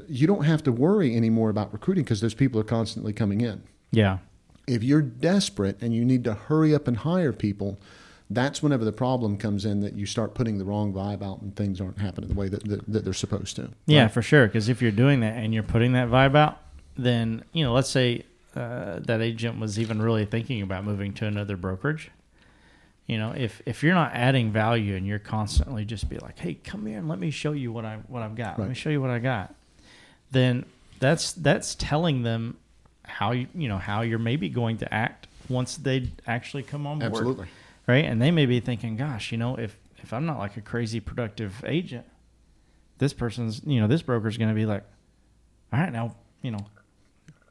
you 0.08 0.26
don't 0.26 0.44
have 0.44 0.62
to 0.64 0.72
worry 0.72 1.14
anymore 1.14 1.50
about 1.50 1.72
recruiting 1.72 2.04
because 2.04 2.20
those 2.20 2.34
people 2.34 2.60
are 2.60 2.64
constantly 2.64 3.12
coming 3.12 3.40
in. 3.40 3.62
Yeah. 3.90 4.18
If 4.66 4.82
you're 4.82 5.02
desperate 5.02 5.76
and 5.82 5.94
you 5.94 6.04
need 6.04 6.24
to 6.24 6.34
hurry 6.34 6.74
up 6.74 6.88
and 6.88 6.98
hire 6.98 7.32
people, 7.32 7.78
that's 8.34 8.62
whenever 8.62 8.84
the 8.84 8.92
problem 8.92 9.36
comes 9.36 9.64
in 9.64 9.80
that 9.80 9.94
you 9.94 10.06
start 10.06 10.34
putting 10.34 10.58
the 10.58 10.64
wrong 10.64 10.92
vibe 10.92 11.22
out 11.22 11.40
and 11.42 11.54
things 11.56 11.80
aren't 11.80 11.98
happening 11.98 12.28
the 12.28 12.34
way 12.34 12.48
that, 12.48 12.64
that, 12.68 12.86
that 12.86 13.04
they're 13.04 13.12
supposed 13.12 13.56
to. 13.56 13.70
Yeah, 13.86 14.08
for 14.08 14.22
sure. 14.22 14.46
Because 14.46 14.68
if 14.68 14.80
you're 14.80 14.90
doing 14.90 15.20
that 15.20 15.36
and 15.36 15.52
you're 15.52 15.62
putting 15.62 15.92
that 15.92 16.08
vibe 16.08 16.36
out, 16.36 16.58
then, 16.96 17.42
you 17.52 17.64
know, 17.64 17.72
let's 17.72 17.88
say 17.88 18.24
uh, 18.54 19.00
that 19.00 19.20
agent 19.20 19.58
was 19.58 19.78
even 19.78 20.00
really 20.00 20.24
thinking 20.24 20.62
about 20.62 20.84
moving 20.84 21.12
to 21.14 21.26
another 21.26 21.56
brokerage. 21.56 22.10
You 23.06 23.18
know, 23.18 23.34
if 23.36 23.60
if 23.66 23.82
you're 23.82 23.94
not 23.94 24.12
adding 24.14 24.52
value 24.52 24.94
and 24.94 25.06
you're 25.06 25.18
constantly 25.18 25.84
just 25.84 26.08
be 26.08 26.18
like, 26.18 26.38
"Hey, 26.38 26.54
come 26.54 26.86
here 26.86 26.98
and 26.98 27.08
let 27.08 27.18
me 27.18 27.32
show 27.32 27.50
you 27.50 27.72
what 27.72 27.84
I 27.84 27.96
what 28.06 28.22
I've 28.22 28.36
got. 28.36 28.50
Right. 28.50 28.60
Let 28.60 28.68
me 28.68 28.74
show 28.74 28.90
you 28.90 29.00
what 29.00 29.10
I 29.10 29.18
got," 29.18 29.54
then 30.30 30.64
that's 31.00 31.32
that's 31.32 31.74
telling 31.74 32.22
them 32.22 32.58
how 33.04 33.32
you 33.32 33.48
you 33.54 33.68
know 33.68 33.76
how 33.76 34.02
you're 34.02 34.20
maybe 34.20 34.48
going 34.48 34.78
to 34.78 34.94
act 34.94 35.26
once 35.48 35.76
they 35.76 36.12
actually 36.28 36.62
come 36.62 36.86
on 36.86 37.00
board. 37.00 37.12
Absolutely 37.12 37.48
right? 37.86 38.04
And 38.04 38.20
they 38.20 38.30
may 38.30 38.46
be 38.46 38.60
thinking, 38.60 38.96
gosh, 38.96 39.32
you 39.32 39.38
know, 39.38 39.56
if 39.56 39.78
if 39.98 40.12
I'm 40.12 40.26
not 40.26 40.38
like 40.38 40.56
a 40.56 40.60
crazy 40.60 41.00
productive 41.00 41.62
agent, 41.66 42.06
this 42.98 43.12
person's, 43.12 43.62
you 43.64 43.80
know, 43.80 43.86
this 43.86 44.02
broker's 44.02 44.36
going 44.36 44.48
to 44.48 44.54
be 44.54 44.66
like, 44.66 44.84
all 45.72 45.80
right, 45.80 45.92
now, 45.92 46.16
you 46.42 46.50
know, 46.50 46.66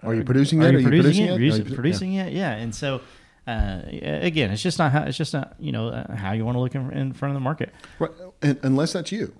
are 0.04 0.16
you 0.16 0.24
producing 0.24 0.62
it? 0.62 0.74
Are 0.74 0.80
you 0.80 0.88
producing, 0.88 1.26
it? 1.26 1.36
Producing, 1.36 1.76
producing 1.76 2.14
yeah. 2.14 2.26
it? 2.26 2.34
Yeah. 2.34 2.52
And 2.54 2.74
so, 2.74 3.02
uh, 3.48 3.82
again, 3.86 4.52
it's 4.52 4.62
just 4.62 4.80
not 4.80 4.92
how, 4.92 5.04
it's 5.04 5.18
just 5.18 5.34
not, 5.34 5.56
you 5.60 5.72
know, 5.72 5.90
uh, 5.90 6.16
how 6.16 6.32
you 6.32 6.44
want 6.44 6.56
to 6.56 6.60
look 6.60 6.76
in, 6.76 6.92
in, 6.92 7.14
front 7.14 7.32
of 7.32 7.36
the 7.36 7.44
market. 7.44 7.74
Right. 8.00 8.12
And, 8.42 8.60
unless 8.64 8.94
that's 8.94 9.12
you. 9.12 9.34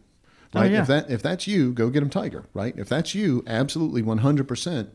Oh, 0.54 0.62
right. 0.62 0.70
Oh, 0.70 0.74
yeah. 0.74 0.82
If 0.82 0.88
that, 0.88 1.10
if 1.10 1.24
that's 1.24 1.48
you, 1.48 1.74
go 1.74 1.90
get 1.90 2.02
them 2.02 2.10
Tiger, 2.10 2.46
right? 2.54 2.76
If 2.78 2.90
that's 2.90 3.16
you, 3.16 3.44
absolutely 3.48 4.04
100% 4.04 4.90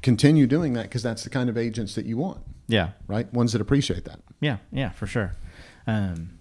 continue 0.00 0.46
doing 0.46 0.72
that 0.72 0.84
because 0.84 1.02
that's 1.02 1.22
the 1.22 1.30
kind 1.30 1.48
of 1.48 1.56
agents 1.56 1.94
that 1.94 2.06
you 2.06 2.16
want. 2.16 2.40
Yeah. 2.66 2.90
Right. 3.06 3.32
Ones 3.32 3.52
that 3.52 3.60
appreciate 3.60 4.04
that. 4.06 4.20
Yeah. 4.40 4.58
Yeah, 4.72 4.90
for 4.90 5.06
sure. 5.06 5.36
Um, 5.86 6.38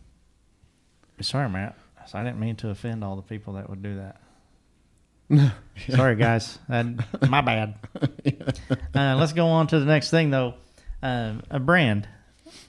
sorry, 1.22 1.50
Matt. 1.50 1.76
I 2.14 2.24
didn't 2.24 2.40
mean 2.40 2.56
to 2.58 2.70
offend 2.70 3.04
all 3.04 3.16
the 3.16 3.22
people 3.22 3.54
that 3.54 3.70
would 3.70 3.82
do 3.82 3.96
that. 3.96 4.22
yeah. 5.30 5.52
Sorry, 5.96 6.16
guys. 6.16 6.60
That, 6.68 6.86
my 7.30 7.42
bad. 7.42 7.76
uh, 8.96 9.16
let's 9.16 9.34
go 9.34 9.48
on 9.48 9.68
to 9.68 9.80
the 9.80 9.86
next 9.86 10.12
thing, 10.12 10.30
though. 10.30 10.56
Uh, 11.02 11.36
a 11.50 11.60
brand. 11.60 12.08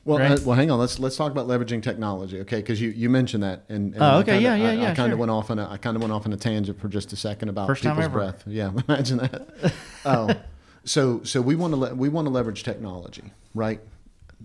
Well, 0.04 0.18
right? 0.18 0.32
uh, 0.32 0.38
well, 0.44 0.56
hang 0.56 0.70
on. 0.70 0.78
Let's 0.78 0.98
let's 0.98 1.16
talk 1.16 1.32
about 1.32 1.48
leveraging 1.48 1.82
technology, 1.82 2.40
okay? 2.40 2.56
Because 2.56 2.80
you, 2.80 2.90
you 2.90 3.10
mentioned 3.10 3.42
that, 3.42 3.64
and, 3.68 3.94
and 3.94 4.02
oh, 4.02 4.18
okay, 4.18 4.34
kinda, 4.34 4.42
yeah, 4.42 4.54
yeah, 4.56 4.68
I, 4.68 4.72
yeah. 4.74 4.90
I 4.92 4.94
kind 4.94 5.12
of 5.12 5.16
sure. 5.16 5.18
went 5.18 5.30
off 5.30 5.50
on 5.50 5.58
a 5.58 5.68
I 5.68 5.76
kind 5.76 5.96
of 5.96 6.02
went 6.02 6.12
off 6.12 6.24
on 6.24 6.32
a 6.32 6.36
tangent 6.36 6.80
for 6.80 6.88
just 6.88 7.12
a 7.12 7.16
second 7.16 7.48
about 7.48 7.66
First 7.66 7.82
people's 7.82 8.08
breath. 8.08 8.44
Yeah, 8.46 8.70
imagine 8.88 9.18
that. 9.18 9.74
oh, 10.04 10.30
so 10.84 11.22
so 11.24 11.40
we 11.40 11.56
want 11.56 11.72
to 11.72 11.76
le- 11.76 11.94
we 11.94 12.08
want 12.08 12.26
to 12.26 12.30
leverage 12.30 12.62
technology, 12.62 13.32
right? 13.54 13.80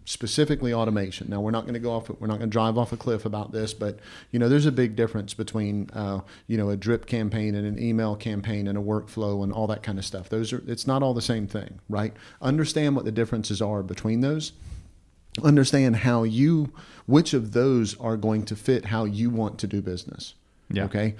Specifically 0.05 0.73
automation. 0.73 1.29
Now 1.29 1.41
we're 1.41 1.51
not 1.51 1.63
going 1.63 1.73
to 1.73 1.79
go 1.79 1.91
off. 1.91 2.09
We're 2.09 2.27
not 2.27 2.37
going 2.37 2.49
to 2.49 2.53
drive 2.53 2.77
off 2.77 2.91
a 2.91 2.97
cliff 2.97 3.25
about 3.25 3.51
this, 3.51 3.73
but 3.73 3.99
you 4.31 4.39
know, 4.39 4.49
there's 4.49 4.65
a 4.65 4.71
big 4.71 4.95
difference 4.95 5.33
between 5.33 5.89
uh, 5.93 6.21
you 6.47 6.57
know 6.57 6.69
a 6.69 6.77
drip 6.77 7.05
campaign 7.05 7.55
and 7.55 7.65
an 7.65 7.81
email 7.81 8.15
campaign 8.15 8.67
and 8.67 8.77
a 8.77 8.81
workflow 8.81 9.43
and 9.43 9.51
all 9.51 9.67
that 9.67 9.83
kind 9.83 9.97
of 9.97 10.05
stuff. 10.05 10.29
Those 10.29 10.53
are 10.53 10.63
it's 10.67 10.87
not 10.87 11.03
all 11.03 11.13
the 11.13 11.21
same 11.21 11.47
thing, 11.47 11.79
right? 11.89 12.13
Understand 12.41 12.95
what 12.95 13.05
the 13.05 13.11
differences 13.11 13.61
are 13.61 13.83
between 13.83 14.21
those. 14.21 14.53
Understand 15.43 15.97
how 15.97 16.23
you 16.23 16.71
which 17.05 17.33
of 17.33 17.53
those 17.53 17.97
are 17.99 18.17
going 18.17 18.43
to 18.45 18.55
fit 18.55 18.85
how 18.85 19.05
you 19.05 19.29
want 19.29 19.59
to 19.59 19.67
do 19.67 19.81
business. 19.81 20.33
Yeah. 20.69 20.85
Okay. 20.85 21.15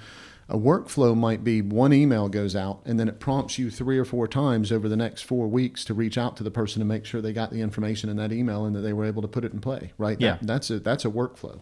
A 0.50 0.56
workflow 0.56 1.14
might 1.14 1.44
be 1.44 1.60
one 1.60 1.92
email 1.92 2.30
goes 2.30 2.56
out 2.56 2.80
and 2.86 2.98
then 2.98 3.06
it 3.06 3.20
prompts 3.20 3.58
you 3.58 3.70
three 3.70 3.98
or 3.98 4.04
four 4.06 4.26
times 4.26 4.72
over 4.72 4.88
the 4.88 4.96
next 4.96 5.22
four 5.22 5.46
weeks 5.46 5.84
to 5.84 5.92
reach 5.92 6.16
out 6.16 6.38
to 6.38 6.42
the 6.42 6.50
person 6.50 6.80
to 6.80 6.86
make 6.86 7.04
sure 7.04 7.20
they 7.20 7.34
got 7.34 7.50
the 7.50 7.60
information 7.60 8.08
in 8.08 8.16
that 8.16 8.32
email 8.32 8.64
and 8.64 8.74
that 8.74 8.80
they 8.80 8.94
were 8.94 9.04
able 9.04 9.20
to 9.20 9.28
put 9.28 9.44
it 9.44 9.52
in 9.52 9.60
play. 9.60 9.92
Right. 9.98 10.18
Yeah. 10.18 10.36
That, 10.36 10.46
that's 10.46 10.70
a 10.70 10.80
that's 10.80 11.04
a 11.04 11.10
workflow. 11.10 11.60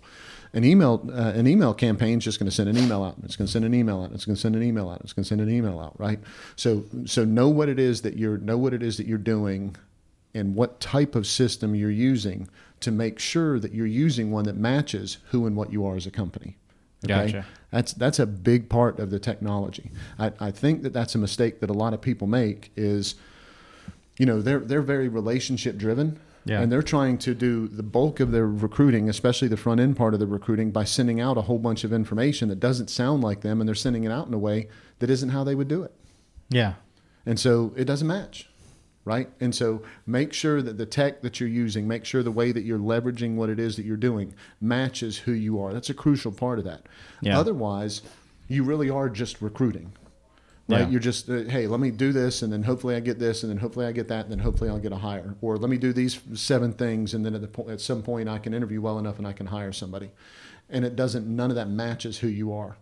An 0.52 0.62
email 0.62 1.04
uh, 1.12 1.32
an 1.34 1.48
email 1.48 1.74
campaign 1.74 2.18
is 2.18 2.24
just 2.24 2.38
going 2.38 2.48
to 2.48 2.54
send 2.54 2.68
an 2.68 2.78
email 2.78 3.02
out. 3.02 3.16
It's 3.24 3.34
going 3.34 3.46
to 3.46 3.52
send 3.52 3.64
an 3.64 3.74
email 3.74 4.02
out. 4.02 4.12
It's 4.12 4.24
going 4.24 4.36
to 4.36 4.40
send 4.40 4.54
an 4.54 4.62
email 4.62 4.88
out. 4.88 5.00
It's 5.00 5.12
going 5.12 5.24
to 5.24 5.28
send 5.28 5.40
an 5.40 5.50
email 5.50 5.80
out. 5.80 5.98
Right. 5.98 6.20
So 6.54 6.84
so 7.06 7.24
know 7.24 7.48
what 7.48 7.68
it 7.68 7.80
is 7.80 8.02
that 8.02 8.16
you're 8.16 8.38
know 8.38 8.56
what 8.56 8.72
it 8.72 8.84
is 8.84 8.98
that 8.98 9.06
you're 9.06 9.18
doing 9.18 9.74
and 10.32 10.54
what 10.54 10.78
type 10.78 11.16
of 11.16 11.26
system 11.26 11.74
you're 11.74 11.90
using 11.90 12.48
to 12.78 12.92
make 12.92 13.18
sure 13.18 13.58
that 13.58 13.72
you're 13.72 13.86
using 13.86 14.30
one 14.30 14.44
that 14.44 14.56
matches 14.56 15.18
who 15.30 15.44
and 15.44 15.56
what 15.56 15.72
you 15.72 15.84
are 15.84 15.96
as 15.96 16.06
a 16.06 16.10
company. 16.10 16.56
Gotcha. 17.04 17.44
That's 17.70 17.92
that's 17.92 18.18
a 18.18 18.26
big 18.26 18.68
part 18.68 18.98
of 18.98 19.10
the 19.10 19.18
technology. 19.18 19.90
I, 20.18 20.32
I 20.40 20.50
think 20.50 20.82
that 20.82 20.92
that's 20.92 21.14
a 21.14 21.18
mistake 21.18 21.60
that 21.60 21.70
a 21.70 21.74
lot 21.74 21.94
of 21.94 22.00
people 22.00 22.26
make 22.26 22.70
is, 22.76 23.16
you 24.18 24.26
know, 24.26 24.40
they're 24.40 24.60
they're 24.60 24.82
very 24.82 25.08
relationship 25.08 25.76
driven. 25.76 26.18
Yeah. 26.48 26.60
And 26.60 26.70
they're 26.70 26.80
trying 26.80 27.18
to 27.18 27.34
do 27.34 27.66
the 27.66 27.82
bulk 27.82 28.20
of 28.20 28.30
their 28.30 28.46
recruiting, 28.46 29.08
especially 29.08 29.48
the 29.48 29.56
front 29.56 29.80
end 29.80 29.96
part 29.96 30.14
of 30.14 30.20
the 30.20 30.28
recruiting, 30.28 30.70
by 30.70 30.84
sending 30.84 31.20
out 31.20 31.36
a 31.36 31.40
whole 31.42 31.58
bunch 31.58 31.82
of 31.82 31.92
information 31.92 32.48
that 32.50 32.60
doesn't 32.60 32.88
sound 32.88 33.24
like 33.24 33.40
them, 33.40 33.60
and 33.60 33.66
they're 33.66 33.74
sending 33.74 34.04
it 34.04 34.12
out 34.12 34.28
in 34.28 34.32
a 34.32 34.38
way 34.38 34.68
that 35.00 35.10
isn't 35.10 35.30
how 35.30 35.42
they 35.42 35.56
would 35.56 35.66
do 35.66 35.82
it. 35.82 35.92
Yeah. 36.48 36.74
And 37.26 37.40
so 37.40 37.72
it 37.76 37.84
doesn't 37.84 38.06
match, 38.06 38.48
right? 39.06 39.30
And 39.40 39.54
so 39.54 39.82
make 40.04 40.34
sure 40.34 40.60
that 40.60 40.76
the 40.76 40.84
tech 40.84 41.22
that 41.22 41.40
you're 41.40 41.48
using, 41.48 41.88
make 41.88 42.04
sure 42.04 42.22
the 42.22 42.30
way 42.30 42.52
that 42.52 42.64
you're 42.64 42.78
leveraging 42.78 43.36
what 43.36 43.48
it 43.48 43.58
is 43.58 43.76
that 43.76 43.86
you're 43.86 43.96
doing 43.96 44.34
matches 44.60 45.16
who 45.16 45.32
you 45.32 45.62
are. 45.62 45.72
That's 45.72 45.88
a 45.88 45.94
crucial 45.94 46.32
part 46.32 46.58
of 46.58 46.66
that. 46.66 46.86
Yeah. 47.22 47.38
Otherwise, 47.38 48.02
you 48.48 48.64
really 48.64 48.90
are 48.90 49.08
just 49.08 49.40
recruiting. 49.40 49.92
Right? 50.68 50.80
Yeah. 50.80 50.88
You're 50.88 51.00
just, 51.00 51.30
uh, 51.30 51.44
hey, 51.44 51.68
let 51.68 51.78
me 51.78 51.92
do 51.92 52.12
this, 52.12 52.42
and 52.42 52.52
then 52.52 52.64
hopefully 52.64 52.96
I 52.96 53.00
get 53.00 53.20
this, 53.20 53.44
and 53.44 53.50
then 53.50 53.58
hopefully 53.58 53.86
I 53.86 53.92
get 53.92 54.08
that, 54.08 54.24
and 54.24 54.32
then 54.32 54.40
hopefully 54.40 54.68
I'll 54.68 54.80
get 54.80 54.90
a 54.90 54.96
hire. 54.96 55.36
Or 55.40 55.56
let 55.56 55.70
me 55.70 55.78
do 55.78 55.92
these 55.92 56.18
seven 56.34 56.72
things, 56.72 57.14
and 57.14 57.24
then 57.24 57.36
at 57.36 57.40
the 57.40 57.46
po- 57.46 57.70
at 57.70 57.80
some 57.80 58.02
point 58.02 58.28
I 58.28 58.38
can 58.38 58.52
interview 58.52 58.80
well 58.80 58.98
enough 58.98 59.18
and 59.18 59.28
I 59.28 59.32
can 59.32 59.46
hire 59.46 59.72
somebody. 59.72 60.10
And 60.68 60.84
it 60.84 60.96
doesn't. 60.96 61.24
None 61.28 61.50
of 61.50 61.54
that 61.54 61.68
matches 61.68 62.18
who 62.18 62.26
you 62.26 62.52
are. 62.52 62.76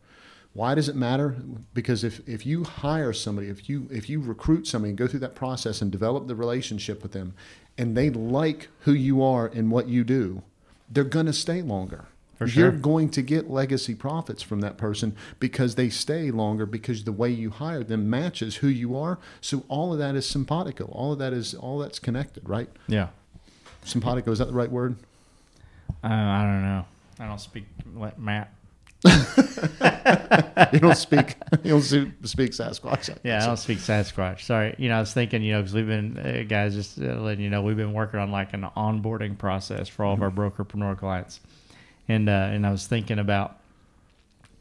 Why 0.54 0.76
does 0.76 0.88
it 0.88 0.94
matter? 0.94 1.36
Because 1.74 2.04
if, 2.04 2.26
if 2.28 2.46
you 2.46 2.62
hire 2.62 3.12
somebody, 3.12 3.48
if 3.48 3.68
you 3.68 3.88
if 3.90 4.08
you 4.08 4.20
recruit 4.20 4.66
somebody 4.68 4.90
and 4.90 4.98
go 4.98 5.08
through 5.08 5.20
that 5.20 5.34
process 5.34 5.82
and 5.82 5.90
develop 5.90 6.28
the 6.28 6.36
relationship 6.36 7.02
with 7.02 7.12
them, 7.12 7.34
and 7.76 7.96
they 7.96 8.08
like 8.08 8.68
who 8.80 8.92
you 8.92 9.22
are 9.22 9.46
and 9.48 9.70
what 9.72 9.88
you 9.88 10.04
do, 10.04 10.42
they're 10.88 11.04
going 11.04 11.26
to 11.26 11.32
stay 11.32 11.60
longer. 11.60 12.06
For 12.36 12.46
You're 12.46 12.72
going 12.72 13.10
to 13.10 13.22
get 13.22 13.48
legacy 13.48 13.94
profits 13.94 14.42
from 14.42 14.60
that 14.60 14.76
person 14.76 15.16
because 15.38 15.76
they 15.76 15.88
stay 15.88 16.30
longer 16.30 16.66
because 16.66 17.04
the 17.04 17.12
way 17.12 17.30
you 17.30 17.50
hired 17.50 17.88
them 17.88 18.10
matches 18.10 18.56
who 18.56 18.66
you 18.66 18.96
are. 18.96 19.18
So 19.40 19.64
all 19.68 19.92
of 19.92 19.98
that 20.00 20.16
is 20.16 20.28
simpatico. 20.28 20.86
All 20.86 21.12
of 21.12 21.18
that 21.20 21.32
is 21.32 21.54
all 21.54 21.78
that's 21.78 22.00
connected, 22.00 22.48
right? 22.48 22.68
Yeah. 22.88 23.08
Simpatico 23.84 24.32
is 24.32 24.38
that 24.38 24.46
the 24.46 24.54
right 24.54 24.70
word? 24.70 24.96
Uh, 26.02 26.08
I 26.08 26.42
don't 26.42 26.62
know. 26.62 26.84
I 27.20 27.26
don't 27.26 27.40
speak 27.40 27.66
Matt. 28.18 28.52
You 29.04 30.80
don't 30.80 30.96
speak. 30.96 31.36
you 31.62 31.70
don't 31.70 31.82
speak 31.82 32.50
Sasquatch. 32.52 33.16
Yeah, 33.22 33.42
I 33.42 33.46
don't 33.46 33.56
speak 33.56 33.78
Sasquatch. 33.78 34.40
Sorry. 34.42 34.74
You 34.78 34.88
know, 34.88 34.96
I 34.96 35.00
was 35.00 35.12
thinking, 35.12 35.42
you 35.42 35.52
know, 35.52 35.60
because 35.60 35.74
we've 35.74 35.86
been, 35.86 36.18
uh, 36.18 36.44
guys, 36.48 36.74
just 36.74 36.98
uh, 36.98 37.14
letting 37.20 37.44
you 37.44 37.50
know, 37.50 37.62
we've 37.62 37.76
been 37.76 37.92
working 37.92 38.20
on 38.20 38.30
like 38.30 38.52
an 38.54 38.66
onboarding 38.76 39.38
process 39.38 39.88
for 39.88 40.04
all 40.04 40.14
of 40.14 40.22
our 40.22 40.30
brokerpreneur 40.30 40.98
clients, 40.98 41.40
and 42.08 42.28
uh, 42.28 42.32
and 42.32 42.66
I 42.66 42.70
was 42.70 42.86
thinking 42.86 43.18
about 43.18 43.58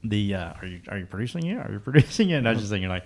the 0.04 0.36
uh, 0.36 0.54
are 0.62 0.66
you 0.66 0.82
are 0.90 0.98
you 0.98 1.06
producing 1.06 1.46
it? 1.48 1.58
Are 1.58 1.72
you 1.72 1.80
producing 1.84 2.30
it? 2.30 2.36
And 2.36 2.48
I 2.48 2.52
was 2.52 2.60
just 2.60 2.72
thinking 2.72 2.90
like 2.90 3.06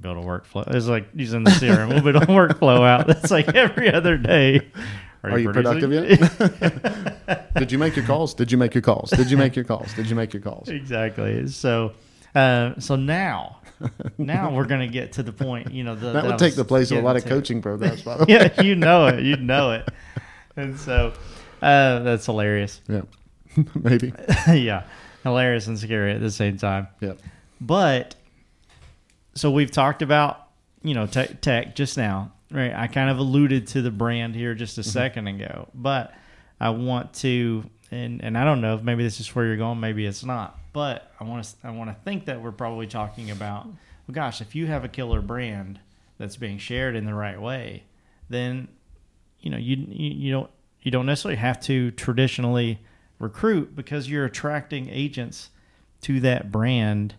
build 0.00 0.16
a 0.16 0.20
workflow. 0.20 0.66
It's 0.74 0.86
like 0.86 1.08
using 1.14 1.44
the 1.44 1.50
CRM. 1.52 1.88
We'll 1.88 2.12
build 2.12 2.22
a 2.22 2.26
workflow 2.26 2.86
out. 2.86 3.06
That's 3.06 3.30
like 3.30 3.54
every 3.54 3.92
other 3.92 4.16
day. 4.16 4.70
Are 5.24 5.38
you 5.38 5.50
producing 5.52 5.80
productive 5.90 7.20
yet? 7.26 7.54
Did 7.54 7.70
you 7.72 7.78
make 7.78 7.94
your 7.96 8.04
calls? 8.04 8.34
Did 8.34 8.50
you 8.50 8.58
make 8.58 8.74
your 8.74 8.82
calls? 8.82 9.10
Did 9.10 9.30
you 9.30 9.36
make 9.36 9.54
your 9.54 9.64
calls? 9.64 9.92
Did 9.94 10.08
you 10.10 10.16
make 10.16 10.32
your 10.32 10.42
calls? 10.42 10.68
exactly. 10.68 11.46
So, 11.48 11.92
uh, 12.34 12.78
so 12.80 12.96
now, 12.96 13.58
now 14.18 14.52
we're 14.54 14.64
gonna 14.66 14.88
get 14.88 15.12
to 15.14 15.22
the 15.22 15.32
point. 15.32 15.70
You 15.72 15.84
know, 15.84 15.94
the, 15.94 16.12
That 16.12 16.24
would 16.26 16.38
take 16.38 16.54
the 16.56 16.64
place 16.64 16.90
of 16.90 16.98
a 16.98 17.02
lot 17.02 17.16
of 17.16 17.22
to. 17.22 17.28
coaching 17.28 17.62
programs, 17.62 18.02
by 18.02 18.16
the 18.18 18.24
way. 18.24 18.32
yeah, 18.32 18.62
you 18.62 18.74
know 18.74 19.06
it. 19.06 19.22
You 19.22 19.36
know 19.36 19.72
it. 19.72 19.88
And 20.56 20.78
so 20.78 21.12
uh, 21.62 22.00
that's 22.00 22.26
hilarious. 22.26 22.80
Yeah. 22.88 23.02
Maybe. 23.74 24.12
yeah, 24.48 24.84
hilarious 25.22 25.66
and 25.66 25.78
scary 25.78 26.12
at 26.12 26.20
the 26.20 26.30
same 26.30 26.56
time. 26.56 26.88
Yeah. 27.00 27.12
But 27.60 28.14
so 29.34 29.50
we've 29.50 29.70
talked 29.70 30.02
about 30.02 30.48
you 30.82 30.94
know 30.94 31.06
tech, 31.06 31.40
tech 31.42 31.76
just 31.76 31.96
now, 31.96 32.32
right? 32.52 32.72
I 32.74 32.86
kind 32.86 33.10
of 33.10 33.18
alluded 33.18 33.66
to 33.68 33.82
the 33.82 33.90
brand 33.90 34.34
here 34.34 34.54
just 34.54 34.78
a 34.78 34.82
second 34.82 35.26
ago, 35.26 35.68
but 35.74 36.12
I 36.60 36.70
want 36.70 37.14
to, 37.14 37.64
and 37.90 38.22
and 38.22 38.36
I 38.36 38.44
don't 38.44 38.60
know 38.60 38.74
if 38.76 38.82
maybe 38.82 39.02
this 39.02 39.20
is 39.20 39.34
where 39.34 39.46
you're 39.46 39.56
going, 39.56 39.80
maybe 39.80 40.06
it's 40.06 40.24
not, 40.24 40.58
but 40.72 41.12
I 41.18 41.24
want 41.24 41.44
to 41.44 41.54
I 41.64 41.70
want 41.70 41.90
to 41.90 41.96
think 42.04 42.26
that 42.26 42.40
we're 42.40 42.52
probably 42.52 42.86
talking 42.86 43.30
about, 43.30 43.66
well, 43.66 43.74
gosh, 44.12 44.40
if 44.40 44.54
you 44.54 44.66
have 44.66 44.84
a 44.84 44.88
killer 44.88 45.20
brand 45.20 45.80
that's 46.18 46.36
being 46.36 46.58
shared 46.58 46.94
in 46.94 47.04
the 47.04 47.14
right 47.14 47.40
way, 47.40 47.84
then 48.28 48.68
you 49.40 49.50
know 49.50 49.58
you 49.58 49.76
you, 49.88 50.10
you 50.10 50.32
don't 50.32 50.50
you 50.82 50.90
don't 50.90 51.06
necessarily 51.06 51.36
have 51.36 51.60
to 51.60 51.90
traditionally 51.92 52.80
recruit 53.18 53.74
because 53.76 54.08
you're 54.10 54.24
attracting 54.24 54.88
agents 54.88 55.50
to 56.02 56.20
that 56.20 56.50
brand 56.50 57.14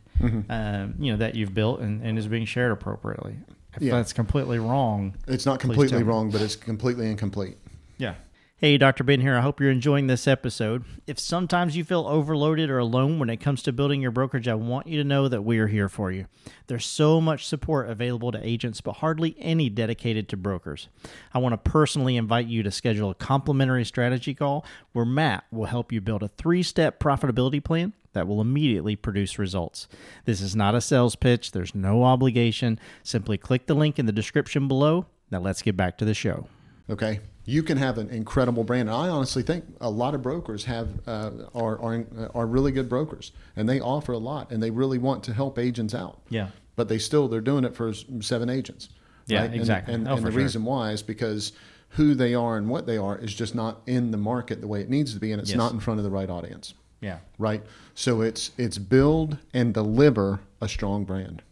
um, 0.49 0.95
you 0.99 1.11
know 1.11 1.17
that 1.17 1.35
you've 1.35 1.53
built 1.53 1.79
and, 1.79 2.01
and 2.01 2.17
is 2.17 2.27
being 2.27 2.45
shared 2.45 2.71
appropriately 2.71 3.35
if 3.75 3.81
Yeah. 3.81 3.95
that's 3.95 4.13
completely 4.13 4.59
wrong 4.59 5.15
It's 5.27 5.45
not 5.45 5.59
completely 5.59 6.03
wrong, 6.03 6.29
but 6.31 6.41
it's 6.41 6.55
completely 6.55 7.09
incomplete. 7.09 7.57
yeah. 7.97 8.15
Hey, 8.57 8.77
Dr. 8.77 9.03
Ben 9.03 9.19
here. 9.19 9.35
I 9.35 9.41
hope 9.41 9.59
you're 9.59 9.69
enjoying 9.71 10.07
this 10.07 10.25
episode. 10.25 10.85
If 11.05 11.19
sometimes 11.19 11.75
you 11.75 11.83
feel 11.83 12.05
overloaded 12.07 12.69
or 12.69 12.77
alone 12.77 13.19
when 13.19 13.29
it 13.29 13.37
comes 13.41 13.61
to 13.63 13.73
building 13.73 14.01
your 14.01 14.11
brokerage, 14.11 14.47
I 14.47 14.53
want 14.55 14.87
you 14.87 14.97
to 14.99 15.03
know 15.03 15.27
that 15.27 15.41
we 15.41 15.59
are 15.59 15.67
here 15.67 15.89
for 15.89 16.13
you. 16.13 16.27
There's 16.67 16.85
so 16.85 17.19
much 17.19 17.45
support 17.45 17.89
available 17.89 18.31
to 18.31 18.39
agents, 18.47 18.79
but 18.79 18.93
hardly 18.97 19.35
any 19.37 19.67
dedicated 19.69 20.29
to 20.29 20.37
brokers. 20.37 20.87
I 21.33 21.39
want 21.39 21.51
to 21.51 21.57
personally 21.69 22.15
invite 22.15 22.47
you 22.47 22.63
to 22.63 22.71
schedule 22.71 23.09
a 23.09 23.15
complimentary 23.15 23.83
strategy 23.83 24.33
call 24.33 24.63
where 24.93 25.03
Matt 25.03 25.43
will 25.51 25.65
help 25.65 25.91
you 25.91 25.99
build 25.99 26.23
a 26.23 26.29
three 26.29 26.63
step 26.63 27.01
profitability 27.01 27.61
plan 27.61 27.91
that 28.13 28.27
will 28.27 28.39
immediately 28.41 28.95
produce 28.95 29.37
results. 29.37 29.87
This 30.25 30.41
is 30.41 30.55
not 30.55 30.75
a 30.75 30.81
sales 30.81 31.15
pitch, 31.15 31.51
there's 31.51 31.75
no 31.75 32.03
obligation. 32.03 32.79
Simply 33.03 33.37
click 33.37 33.65
the 33.67 33.73
link 33.75 33.99
in 33.99 34.05
the 34.05 34.11
description 34.11 34.67
below. 34.67 35.05
Now, 35.29 35.39
let's 35.39 35.61
get 35.61 35.75
back 35.75 35.97
to 35.97 36.05
the 36.05 36.13
show. 36.13 36.47
Okay, 36.89 37.21
you 37.45 37.63
can 37.63 37.77
have 37.77 37.97
an 37.97 38.09
incredible 38.09 38.63
brand. 38.63 38.89
And 38.89 38.97
I 38.97 39.07
honestly 39.09 39.41
think 39.41 39.65
a 39.81 39.89
lot 39.89 40.13
of 40.13 40.21
brokers 40.21 40.65
have 40.65 40.89
uh, 41.07 41.31
are, 41.55 41.79
are 41.81 42.05
are 42.35 42.45
really 42.45 42.71
good 42.71 42.89
brokers, 42.89 43.31
and 43.55 43.67
they 43.67 43.79
offer 43.79 44.11
a 44.11 44.17
lot, 44.17 44.51
and 44.51 44.61
they 44.61 44.69
really 44.69 44.97
want 44.97 45.23
to 45.25 45.33
help 45.33 45.57
agents 45.57 45.93
out. 45.95 46.21
Yeah. 46.29 46.49
but 46.75 46.89
they 46.89 46.97
still 46.97 47.27
they're 47.27 47.39
doing 47.41 47.63
it 47.63 47.75
for 47.75 47.93
seven 47.93 48.49
agents. 48.49 48.89
Yeah, 49.27 49.43
And- 49.43 49.53
exactly. 49.55 49.93
And, 49.93 50.07
Oh, 50.07 50.15
and 50.17 50.25
the 50.25 50.31
sure. 50.31 50.41
reason 50.41 50.65
why 50.65 50.91
is 50.91 51.01
because 51.03 51.53
who 51.89 52.13
they 52.15 52.33
are 52.33 52.57
and 52.57 52.67
what 52.67 52.85
they 52.87 52.97
are 52.97 53.17
is 53.17 53.33
just 53.33 53.53
not 53.55 53.81
in 53.85 54.11
the 54.11 54.17
market 54.17 54.59
the 54.59 54.67
way 54.67 54.81
it 54.81 54.89
needs 54.89 55.13
to 55.13 55.19
be, 55.19 55.31
and 55.31 55.39
it's 55.39 55.51
Yes. 55.51 55.57
not 55.57 55.71
in 55.71 55.79
front 55.79 55.99
of 55.99 56.03
the 56.03 56.09
right 56.11 56.29
audience. 56.29 56.73
Yeah. 57.03 57.17
Right. 57.37 57.63
So 57.93 58.21
it's 58.21 58.51
it's 58.57 58.77
build 58.77 59.37
and 59.53 59.73
deliver 59.73 60.39
a 60.61 60.69
strong 60.69 61.03
brand. 61.03 61.43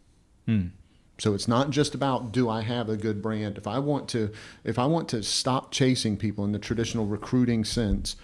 Hmm. 0.46 0.68
So 1.18 1.34
it's 1.34 1.48
not 1.48 1.70
just 1.70 1.94
about 1.94 2.32
do 2.32 2.50
I 2.50 2.62
have 2.62 2.90
a 2.90 2.96
good 2.96 3.22
brand. 3.22 3.58
If 3.58 3.68
I 3.68 3.78
want 3.78 4.08
to 4.10 4.32
if 4.64 4.80
I 4.80 4.86
want 4.86 5.10
to 5.10 5.22
stop 5.22 5.72
chasing 5.72 6.16
people 6.16 6.46
in 6.46 6.54
the 6.54 6.58
traditional 6.58 7.06
recruiting 7.06 7.66
sense, 7.66 8.16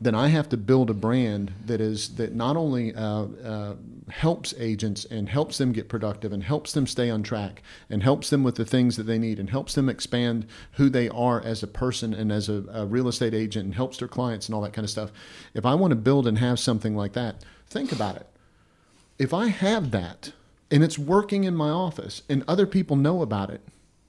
then 0.00 0.14
I 0.14 0.28
have 0.28 0.48
to 0.50 0.56
build 0.56 0.90
a 0.90 0.94
brand 0.94 1.52
that 1.66 1.80
is 1.80 2.16
that 2.16 2.34
not 2.34 2.56
only 2.56 2.94
uh, 2.94 3.26
uh, 3.44 3.74
helps 4.10 4.52
agents 4.58 5.04
and 5.04 5.28
helps 5.28 5.58
them 5.58 5.72
get 5.72 5.88
productive 5.88 6.32
and 6.32 6.42
helps 6.42 6.72
them 6.72 6.86
stay 6.86 7.08
on 7.08 7.22
track 7.22 7.62
and 7.88 8.02
helps 8.02 8.28
them 8.28 8.42
with 8.42 8.56
the 8.56 8.64
things 8.64 8.96
that 8.96 9.04
they 9.04 9.18
need 9.18 9.38
and 9.38 9.50
helps 9.50 9.74
them 9.74 9.88
expand 9.88 10.46
who 10.72 10.90
they 10.90 11.08
are 11.08 11.40
as 11.40 11.62
a 11.62 11.66
person 11.66 12.12
and 12.12 12.30
as 12.32 12.48
a, 12.48 12.64
a 12.72 12.84
real 12.84 13.08
estate 13.08 13.34
agent 13.34 13.64
and 13.66 13.74
helps 13.74 13.98
their 13.98 14.08
clients 14.08 14.46
and 14.46 14.54
all 14.54 14.60
that 14.62 14.72
kind 14.72 14.84
of 14.84 14.90
stuff. 14.90 15.10
If 15.54 15.64
I 15.64 15.74
want 15.74 15.92
to 15.92 15.96
build 15.96 16.26
and 16.26 16.38
have 16.38 16.58
something 16.58 16.96
like 16.96 17.12
that, 17.14 17.36
think 17.70 17.92
about 17.92 18.16
it 18.16 18.26
if 19.18 19.32
I 19.32 19.48
have 19.48 19.90
that 19.92 20.32
and 20.70 20.82
it's 20.82 20.98
working 20.98 21.44
in 21.44 21.54
my 21.54 21.70
office 21.70 22.22
and 22.28 22.42
other 22.48 22.66
people 22.66 22.96
know 22.96 23.22
about 23.22 23.50
it, 23.50 23.62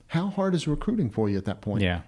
how 0.08 0.28
hard 0.28 0.54
is 0.54 0.66
recruiting 0.66 1.10
for 1.10 1.28
you 1.28 1.36
at 1.38 1.44
that 1.44 1.60
point? 1.60 1.82
Yeah. 1.82 2.02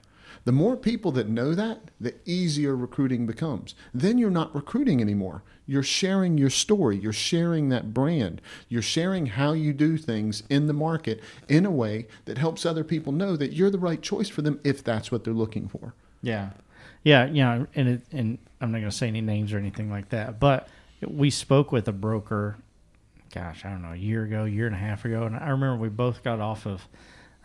The 0.44 0.52
more 0.52 0.76
people 0.76 1.12
that 1.12 1.28
know 1.28 1.54
that, 1.54 1.90
the 2.00 2.14
easier 2.24 2.76
recruiting 2.76 3.26
becomes. 3.26 3.74
Then 3.92 4.18
you're 4.18 4.30
not 4.30 4.54
recruiting 4.54 5.00
anymore. 5.00 5.42
You're 5.66 5.82
sharing 5.82 6.38
your 6.38 6.50
story. 6.50 6.96
You're 6.96 7.12
sharing 7.12 7.68
that 7.68 7.92
brand. 7.92 8.40
You're 8.68 8.80
sharing 8.80 9.26
how 9.26 9.52
you 9.52 9.72
do 9.72 9.98
things 9.98 10.42
in 10.48 10.66
the 10.66 10.72
market 10.72 11.22
in 11.48 11.66
a 11.66 11.70
way 11.70 12.06
that 12.24 12.38
helps 12.38 12.64
other 12.64 12.84
people 12.84 13.12
know 13.12 13.36
that 13.36 13.52
you're 13.52 13.70
the 13.70 13.78
right 13.78 14.00
choice 14.00 14.28
for 14.28 14.42
them 14.42 14.60
if 14.64 14.82
that's 14.82 15.12
what 15.12 15.24
they're 15.24 15.34
looking 15.34 15.68
for. 15.68 15.94
Yeah, 16.22 16.50
yeah, 17.02 17.26
yeah. 17.26 17.66
And 17.74 17.88
it, 17.88 18.02
and 18.12 18.38
I'm 18.60 18.72
not 18.72 18.78
going 18.78 18.90
to 18.90 18.96
say 18.96 19.08
any 19.08 19.20
names 19.20 19.52
or 19.52 19.58
anything 19.58 19.90
like 19.90 20.08
that, 20.08 20.40
but 20.40 20.68
we 21.06 21.30
spoke 21.30 21.70
with 21.70 21.86
a 21.88 21.92
broker. 21.92 22.56
Gosh, 23.34 23.66
I 23.66 23.70
don't 23.70 23.82
know, 23.82 23.92
a 23.92 23.96
year 23.96 24.24
ago, 24.24 24.44
year 24.44 24.66
and 24.66 24.74
a 24.74 24.78
half 24.78 25.04
ago, 25.04 25.24
and 25.24 25.36
I 25.36 25.50
remember 25.50 25.76
we 25.76 25.90
both 25.90 26.24
got 26.24 26.40
off 26.40 26.66
of, 26.66 26.88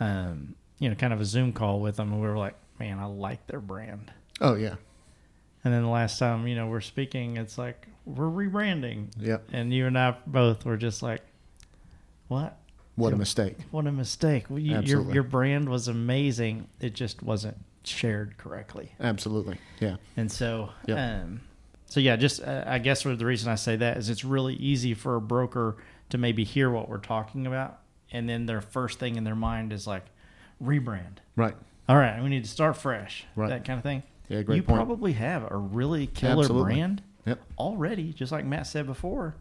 um, 0.00 0.54
you 0.78 0.88
know, 0.88 0.94
kind 0.94 1.12
of 1.12 1.20
a 1.20 1.26
Zoom 1.26 1.52
call 1.52 1.80
with 1.80 1.96
them, 1.96 2.10
and 2.10 2.22
we 2.22 2.26
were 2.26 2.38
like, 2.38 2.54
"Man, 2.78 2.98
I 2.98 3.06
like 3.06 3.46
their 3.46 3.60
brand." 3.60 4.12
Oh 4.40 4.54
yeah, 4.54 4.74
And 5.64 5.72
then 5.72 5.82
the 5.82 5.88
last 5.88 6.18
time, 6.18 6.46
you 6.48 6.54
know, 6.56 6.66
we're 6.66 6.80
speaking, 6.80 7.36
it's 7.36 7.56
like 7.58 7.86
we're 8.04 8.26
rebranding, 8.26 9.08
yep. 9.18 9.44
and 9.52 9.72
you 9.72 9.86
and 9.86 9.98
I 9.98 10.16
both 10.26 10.64
were 10.64 10.76
just 10.76 11.02
like, 11.02 11.22
"What? 12.28 12.58
What 12.96 13.12
a 13.12 13.16
mistake. 13.16 13.56
What 13.70 13.86
a 13.86 13.92
mistake! 13.92 14.46
Well, 14.48 14.58
you- 14.60 14.80
your 14.82 15.12
your 15.12 15.22
brand 15.24 15.68
was 15.68 15.88
amazing. 15.88 16.68
It 16.80 16.94
just 16.94 17.22
wasn't 17.22 17.56
shared 17.84 18.36
correctly." 18.38 18.92
Absolutely. 19.00 19.58
Yeah. 19.80 19.96
And 20.16 20.30
so, 20.30 20.70
Yep. 20.86 20.98
um, 20.98 21.40
so 21.86 22.00
yeah, 22.00 22.16
just 22.16 22.42
uh, 22.42 22.64
I 22.66 22.78
guess 22.78 23.04
what 23.04 23.18
the 23.18 23.26
reason 23.26 23.50
I 23.50 23.56
say 23.56 23.76
that 23.76 23.96
is 23.96 24.10
it's 24.10 24.24
really 24.24 24.54
easy 24.54 24.94
for 24.94 25.16
a 25.16 25.20
broker 25.20 25.76
to 26.10 26.18
maybe 26.18 26.44
hear 26.44 26.70
what 26.70 26.88
we're 26.88 26.98
talking 26.98 27.46
about, 27.46 27.80
and 28.12 28.28
then 28.28 28.46
their 28.46 28.60
first 28.60 28.98
thing 28.98 29.16
in 29.16 29.24
their 29.24 29.34
mind 29.36 29.72
is 29.72 29.86
like 29.86 30.04
rebrand. 30.62 31.18
Right. 31.36 31.56
All 31.88 31.96
right, 31.96 32.22
we 32.22 32.28
need 32.30 32.44
to 32.44 32.50
start 32.50 32.76
fresh. 32.76 33.24
Right. 33.36 33.50
That 33.50 33.64
kind 33.64 33.78
of 33.78 33.82
thing. 33.82 34.02
Yeah, 34.28 34.42
great 34.42 34.56
you 34.56 34.62
point. 34.62 34.78
probably 34.78 35.12
have 35.14 35.50
a 35.50 35.56
really 35.56 36.06
killer 36.06 36.40
Absolutely. 36.44 36.74
brand 36.74 37.02
Yep. 37.26 37.40
already, 37.58 38.12
just 38.12 38.32
like 38.32 38.44
Matt 38.44 38.66
said 38.66 38.86
before. 38.86 39.34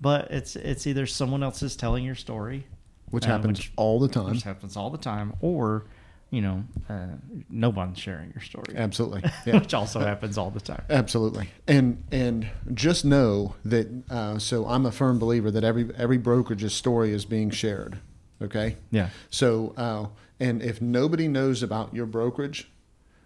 But 0.00 0.30
it's 0.30 0.54
it's 0.56 0.86
either 0.86 1.06
someone 1.06 1.42
else 1.42 1.62
is 1.62 1.74
telling 1.74 2.04
your 2.04 2.14
story, 2.14 2.66
Which 3.10 3.24
uh, 3.26 3.30
happens 3.30 3.58
which- 3.58 3.72
all 3.76 3.98
the 3.98 4.08
time. 4.08 4.30
which 4.30 4.42
happens 4.44 4.76
all 4.76 4.90
the 4.90 4.98
time, 4.98 5.34
or 5.40 5.86
you 6.30 6.42
know, 6.42 6.62
uh, 6.90 7.06
no 7.48 7.70
one's 7.70 7.98
sharing 7.98 8.30
your 8.34 8.42
story, 8.42 8.76
Absolutely. 8.76 9.22
Yeah. 9.46 9.58
which 9.60 9.72
also 9.72 9.98
happens 10.00 10.36
all 10.36 10.50
the 10.50 10.60
time. 10.60 10.82
Absolutely, 10.90 11.48
and 11.66 12.04
and 12.12 12.48
just 12.74 13.04
know 13.04 13.56
that. 13.64 13.88
Uh, 14.10 14.38
so 14.38 14.66
I'm 14.66 14.86
a 14.86 14.92
firm 14.92 15.18
believer 15.18 15.50
that 15.50 15.64
every 15.64 15.88
every 15.96 16.18
brokerage's 16.18 16.74
story 16.74 17.12
is 17.12 17.24
being 17.24 17.50
shared. 17.50 17.98
Okay, 18.40 18.76
Yeah. 18.90 19.10
so 19.30 19.74
uh, 19.76 20.06
and 20.38 20.62
if 20.62 20.80
nobody 20.80 21.26
knows 21.26 21.62
about 21.62 21.92
your 21.94 22.06
brokerage, 22.06 22.70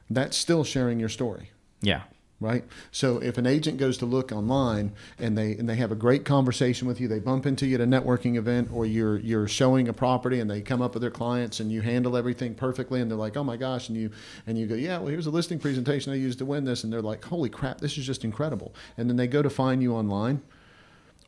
that's 0.08 0.36
still 0.36 0.64
sharing 0.64 0.98
your 0.98 1.10
story, 1.10 1.50
Yeah. 1.82 2.02
right? 2.40 2.64
So 2.90 3.18
if 3.18 3.36
an 3.36 3.46
agent 3.46 3.76
goes 3.76 3.98
to 3.98 4.06
look 4.06 4.32
online 4.32 4.92
and 5.18 5.36
they 5.36 5.52
and 5.52 5.68
they 5.68 5.76
have 5.76 5.92
a 5.92 5.94
great 5.94 6.24
conversation 6.24 6.88
with 6.88 6.98
you, 6.98 7.08
they 7.08 7.18
bump 7.18 7.44
into 7.44 7.66
you 7.66 7.74
at 7.74 7.80
a 7.82 7.86
networking 7.86 8.36
event, 8.36 8.70
or 8.72 8.86
you're 8.86 9.18
you're 9.18 9.46
showing 9.48 9.86
a 9.88 9.92
property 9.92 10.40
and 10.40 10.50
they 10.50 10.62
come 10.62 10.80
up 10.80 10.94
with 10.94 11.02
their 11.02 11.10
clients 11.10 11.60
and 11.60 11.70
you 11.70 11.82
handle 11.82 12.16
everything 12.16 12.54
perfectly, 12.54 13.00
and 13.02 13.10
they're 13.10 13.18
like, 13.18 13.36
oh 13.36 13.44
my 13.44 13.58
gosh, 13.58 13.90
and 13.90 13.98
you 13.98 14.10
and 14.46 14.56
you 14.58 14.66
go, 14.66 14.74
yeah, 14.74 14.96
well 14.96 15.08
here's 15.08 15.26
a 15.26 15.30
listing 15.30 15.58
presentation 15.58 16.10
I 16.10 16.16
used 16.16 16.38
to 16.38 16.46
win 16.46 16.64
this, 16.64 16.84
and 16.84 16.92
they're 16.92 17.02
like, 17.02 17.22
holy 17.22 17.50
crap, 17.50 17.82
this 17.82 17.98
is 17.98 18.06
just 18.06 18.24
incredible, 18.24 18.74
and 18.96 19.10
then 19.10 19.16
they 19.18 19.26
go 19.26 19.42
to 19.42 19.50
find 19.50 19.82
you 19.82 19.92
online. 19.94 20.40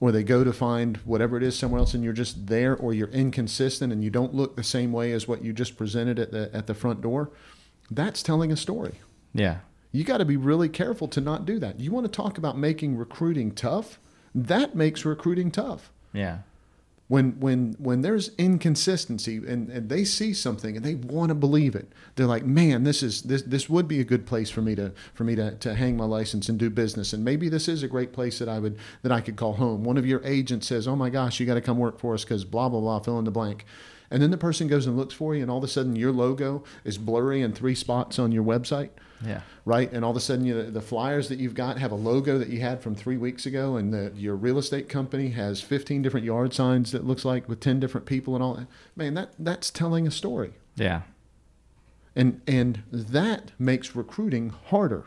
Or 0.05 0.13
they 0.13 0.23
go 0.23 0.45
to 0.45 0.53
find 0.53 0.99
whatever 0.99 1.39
it 1.39 1.43
is 1.43 1.59
somewhere 1.59 1.79
else, 1.79 1.95
and 1.95 2.05
you're 2.05 2.13
just 2.13 2.49
there, 2.49 2.77
or 2.77 2.93
you're 2.93 3.09
inconsistent, 3.09 3.91
and 3.91 4.05
you 4.05 4.11
don't 4.11 4.35
look 4.35 4.55
the 4.55 4.63
same 4.63 4.93
way 4.93 5.13
as 5.13 5.27
what 5.27 5.43
you 5.43 5.55
just 5.55 5.79
presented 5.79 6.19
at 6.19 6.31
the 6.31 6.51
at 6.53 6.67
the 6.67 6.75
front 6.75 7.01
door. 7.01 7.31
That's 7.91 8.23
telling 8.23 8.53
a 8.53 8.57
story. 8.59 8.97
Yeah. 9.33 9.61
You 9.93 10.05
got 10.05 10.19
to 10.19 10.27
be 10.27 10.37
really 10.37 10.69
careful 10.69 11.09
to 11.09 11.23
not 11.23 11.47
do 11.47 11.59
that. 11.59 11.81
You 11.81 11.91
want 11.91 12.05
to 12.05 12.13
talk 12.13 12.37
about 12.37 12.59
making 12.59 12.99
recruiting 12.99 13.53
tough? 13.53 13.99
That 14.35 14.75
makes 14.75 15.07
recruiting 15.07 15.51
tough. 15.51 15.91
Yeah. 16.13 16.41
When 17.07 17.39
when 17.39 17.77
when 17.79 18.01
there's 18.01 18.31
inconsistency 18.39 19.37
and, 19.37 19.69
and 19.69 19.91
they 19.91 20.05
see 20.05 20.33
something 20.33 20.75
and 20.75 20.85
they 20.85 20.95
want 20.95 21.29
to 21.29 21.35
believe 21.35 21.75
it, 21.75 21.93
they're 22.17 22.27
like, 22.27 22.47
man, 22.47 22.85
this 22.85 23.03
is 23.03 23.23
this 23.23 23.43
this 23.43 23.69
would 23.69 23.87
be 23.87 24.01
a 24.01 24.05
good 24.05 24.25
place 24.25 24.49
for 24.49 24.63
me 24.63 24.75
to 24.77 24.93
for 25.13 25.25
me 25.25 25.35
to, 25.37 25.55
to 25.57 25.75
hang 25.75 25.99
my 25.99 26.07
license 26.07 26.49
and 26.49 26.59
do 26.59 26.71
business. 26.71 27.13
And 27.13 27.23
maybe 27.23 27.51
this 27.51 27.69
is 27.69 27.83
a 27.83 27.89
great 27.89 28.15
place 28.15 28.39
that 28.39 28.49
I 28.49 28.59
would 28.59 28.79
that 29.03 29.13
I 29.13 29.21
could 29.21 29.37
call 29.37 29.53
home. 29.55 29.85
One 29.85 29.99
of 29.99 30.07
your 30.07 30.25
agents 30.25 30.67
says, 30.67 30.89
oh 30.89 30.97
my 30.97 31.11
gosh, 31.11 31.39
you 31.39 31.47
got 31.47 31.55
to 31.55 31.61
come 31.61 31.79
work 31.79 31.99
for 31.99 32.15
us 32.15 32.25
because 32.25 32.47
blah 32.47 32.71
blah 32.71 32.81
blah, 32.81 33.01
fill 33.01 33.19
in 33.19 33.27
the 33.27 33.31
blank. 33.31 33.67
And 34.15 34.23
then 34.23 34.31
the 34.31 34.37
person 34.39 34.69
goes 34.69 34.87
and 34.87 34.97
looks 34.97 35.13
for 35.13 35.35
you, 35.35 35.43
and 35.43 35.51
all 35.51 35.59
of 35.59 35.65
a 35.65 35.69
sudden 35.69 35.97
your 35.97 36.13
logo 36.13 36.63
is 36.85 36.99
blurry 36.99 37.43
in 37.43 37.53
three 37.53 37.75
spots 37.75 38.17
on 38.17 38.31
your 38.31 38.45
website 38.45 38.91
Yeah. 39.27 39.41
right? 39.65 39.91
And 39.93 40.05
all 40.05 40.13
of 40.13 40.17
a 40.17 40.21
sudden, 40.21 40.45
you, 40.45 40.71
the 40.71 40.81
flyers 40.81 41.29
that 41.31 41.41
you've 41.41 41.55
got 41.55 41.79
have 41.79 41.91
a 41.91 41.97
logo 41.97 42.39
that 42.39 42.49
you 42.49 42.61
had 42.61 42.81
from 42.81 42.95
three 42.95 43.17
weeks 43.17 43.45
ago, 43.45 43.77
and 43.77 43.93
the, 43.93 44.13
your 44.15 44.37
real 44.37 44.57
estate 44.59 44.89
company 44.89 45.31
has 45.31 45.61
15 45.61 46.01
different 46.03 46.25
yard 46.25 46.55
signs 46.55 46.93
that 46.93 47.05
looks 47.05 47.25
like 47.25 47.49
with 47.49 47.59
10 47.59 47.81
different 47.81 48.07
people 48.07 48.35
and 48.37 48.45
all 48.45 48.55
that. 48.55 48.69
Man, 48.95 49.15
that 49.15 49.33
that's 49.39 49.69
telling 49.71 50.07
a 50.07 50.13
story, 50.13 50.53
Yeah. 50.77 51.03
and 52.15 52.41
and 52.47 52.85
that 52.93 53.51
makes 53.59 53.97
recruiting 53.97 54.51
harder. 54.67 55.07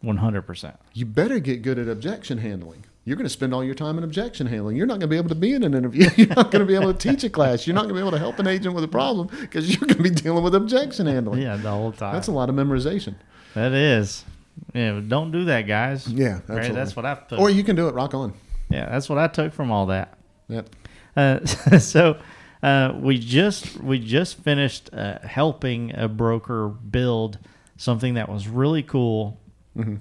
One 0.00 0.16
hundred 0.16 0.42
percent. 0.42 0.76
You 0.94 1.06
better 1.06 1.38
get 1.38 1.62
good 1.62 1.78
at 1.78 1.86
objection 1.86 2.38
handling. 2.38 2.86
You're 3.04 3.16
going 3.16 3.24
to 3.26 3.30
spend 3.30 3.52
all 3.52 3.64
your 3.64 3.74
time 3.74 3.98
in 3.98 4.04
objection 4.04 4.46
handling. 4.46 4.76
You're 4.76 4.86
not 4.86 5.00
going 5.00 5.02
to 5.02 5.06
be 5.08 5.16
able 5.16 5.28
to 5.30 5.34
be 5.34 5.54
in 5.54 5.64
an 5.64 5.74
interview. 5.74 6.08
You're 6.16 6.28
not 6.28 6.52
going 6.52 6.60
to 6.60 6.66
be 6.66 6.76
able 6.76 6.94
to 6.94 6.98
teach 6.98 7.24
a 7.24 7.30
class. 7.30 7.66
You're 7.66 7.74
not 7.74 7.82
going 7.82 7.90
to 7.90 7.94
be 7.94 8.00
able 8.00 8.12
to 8.12 8.18
help 8.18 8.38
an 8.38 8.46
agent 8.46 8.76
with 8.76 8.84
a 8.84 8.88
problem 8.88 9.26
because 9.40 9.68
you're 9.70 9.80
going 9.80 9.96
to 9.96 10.02
be 10.02 10.10
dealing 10.10 10.44
with 10.44 10.54
objection 10.54 11.06
handling. 11.06 11.42
Yeah, 11.42 11.56
the 11.56 11.70
whole 11.70 11.90
time. 11.90 12.14
That's 12.14 12.28
a 12.28 12.32
lot 12.32 12.48
of 12.48 12.54
memorization. 12.54 13.16
that 13.54 13.72
is. 13.72 14.24
Yeah, 14.72 15.00
don't 15.06 15.32
do 15.32 15.46
that, 15.46 15.62
guys. 15.62 16.06
Yeah, 16.06 16.40
Right, 16.46 16.72
that's 16.72 16.94
what 16.94 17.04
I 17.04 17.14
took. 17.14 17.40
Or 17.40 17.50
you 17.50 17.64
can 17.64 17.74
do 17.74 17.88
it. 17.88 17.94
Rock 17.94 18.14
on. 18.14 18.34
yeah, 18.68 18.88
that's 18.88 19.08
what 19.08 19.18
I 19.18 19.26
took 19.26 19.52
from 19.52 19.70
all 19.72 19.86
that. 19.86 20.16
Yep. 20.48 20.68
Uh, 21.16 21.44
so 21.78 22.18
uh, 22.62 22.92
we 23.00 23.18
just 23.18 23.80
we 23.80 23.98
just 23.98 24.38
finished 24.38 24.90
uh, 24.92 25.18
helping 25.26 25.92
a 25.96 26.06
broker 26.06 26.68
build 26.68 27.38
something 27.76 28.14
that 28.14 28.28
was 28.28 28.46
really 28.46 28.82
cool 28.82 29.40
um, 29.76 30.00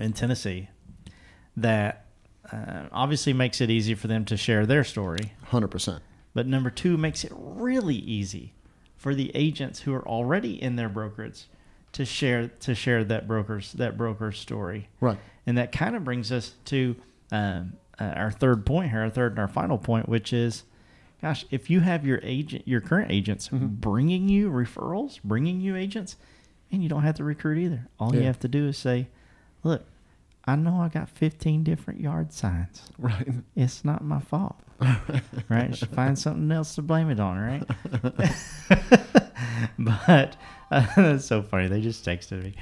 in 0.00 0.12
Tennessee. 0.14 0.68
That 1.56 2.06
uh, 2.52 2.88
obviously 2.92 3.32
makes 3.32 3.60
it 3.60 3.70
easy 3.70 3.94
for 3.94 4.06
them 4.08 4.24
to 4.26 4.36
share 4.36 4.66
their 4.66 4.84
story, 4.84 5.32
Hundred 5.44 5.68
percent. 5.68 6.02
but 6.34 6.46
number 6.46 6.70
two 6.70 6.96
makes 6.96 7.24
it 7.24 7.32
really 7.34 7.96
easy 7.96 8.52
for 8.96 9.14
the 9.14 9.30
agents 9.34 9.80
who 9.80 9.94
are 9.94 10.06
already 10.06 10.60
in 10.62 10.76
their 10.76 10.88
brokerage 10.88 11.44
to 11.92 12.04
share 12.04 12.48
to 12.60 12.74
share 12.74 13.02
that 13.04 13.26
broker's 13.26 13.72
that 13.72 13.96
broker's 13.96 14.38
story. 14.38 14.88
Right. 15.00 15.18
And 15.46 15.56
that 15.58 15.72
kind 15.72 15.96
of 15.96 16.04
brings 16.04 16.30
us 16.30 16.54
to 16.66 16.94
um, 17.32 17.72
uh, 17.98 18.04
our 18.04 18.30
third 18.30 18.64
point 18.66 18.90
here, 18.90 19.00
our 19.00 19.10
third 19.10 19.32
and 19.32 19.38
our 19.38 19.48
final 19.48 19.78
point, 19.78 20.08
which 20.08 20.32
is, 20.32 20.64
gosh, 21.22 21.44
if 21.50 21.70
you 21.70 21.80
have 21.80 22.06
your 22.06 22.20
agent, 22.22 22.66
your 22.68 22.80
current 22.80 23.10
agents 23.10 23.48
bringing 23.52 24.28
you 24.28 24.50
referrals, 24.50 25.20
bringing 25.22 25.60
you 25.60 25.76
agents, 25.76 26.16
and 26.70 26.82
you 26.82 26.88
don't 26.88 27.02
have 27.02 27.16
to 27.16 27.24
recruit 27.24 27.58
either. 27.58 27.88
All 27.98 28.14
you 28.14 28.22
have 28.22 28.38
to 28.40 28.48
do 28.48 28.68
is 28.68 28.76
say, 28.78 29.08
look, 29.64 29.84
I 30.44 30.56
know 30.56 30.80
I 30.80 30.88
got 30.88 31.08
15 31.08 31.64
different 31.64 32.00
yard 32.00 32.32
signs. 32.32 32.82
Right. 32.98 33.28
It's 33.54 33.84
not 33.84 34.02
my 34.02 34.20
fault. 34.20 34.56
right? 35.48 35.70
Just 35.70 35.92
find 35.92 36.18
something 36.18 36.50
else 36.50 36.74
to 36.76 36.82
blame 36.82 37.10
it 37.10 37.20
on, 37.20 37.38
right? 37.38 37.62
but 39.78 40.36
uh, 40.70 40.86
that's 40.96 41.26
so 41.26 41.42
funny. 41.42 41.68
They 41.68 41.82
just 41.82 42.04
texted 42.04 42.42
me. 42.42 42.54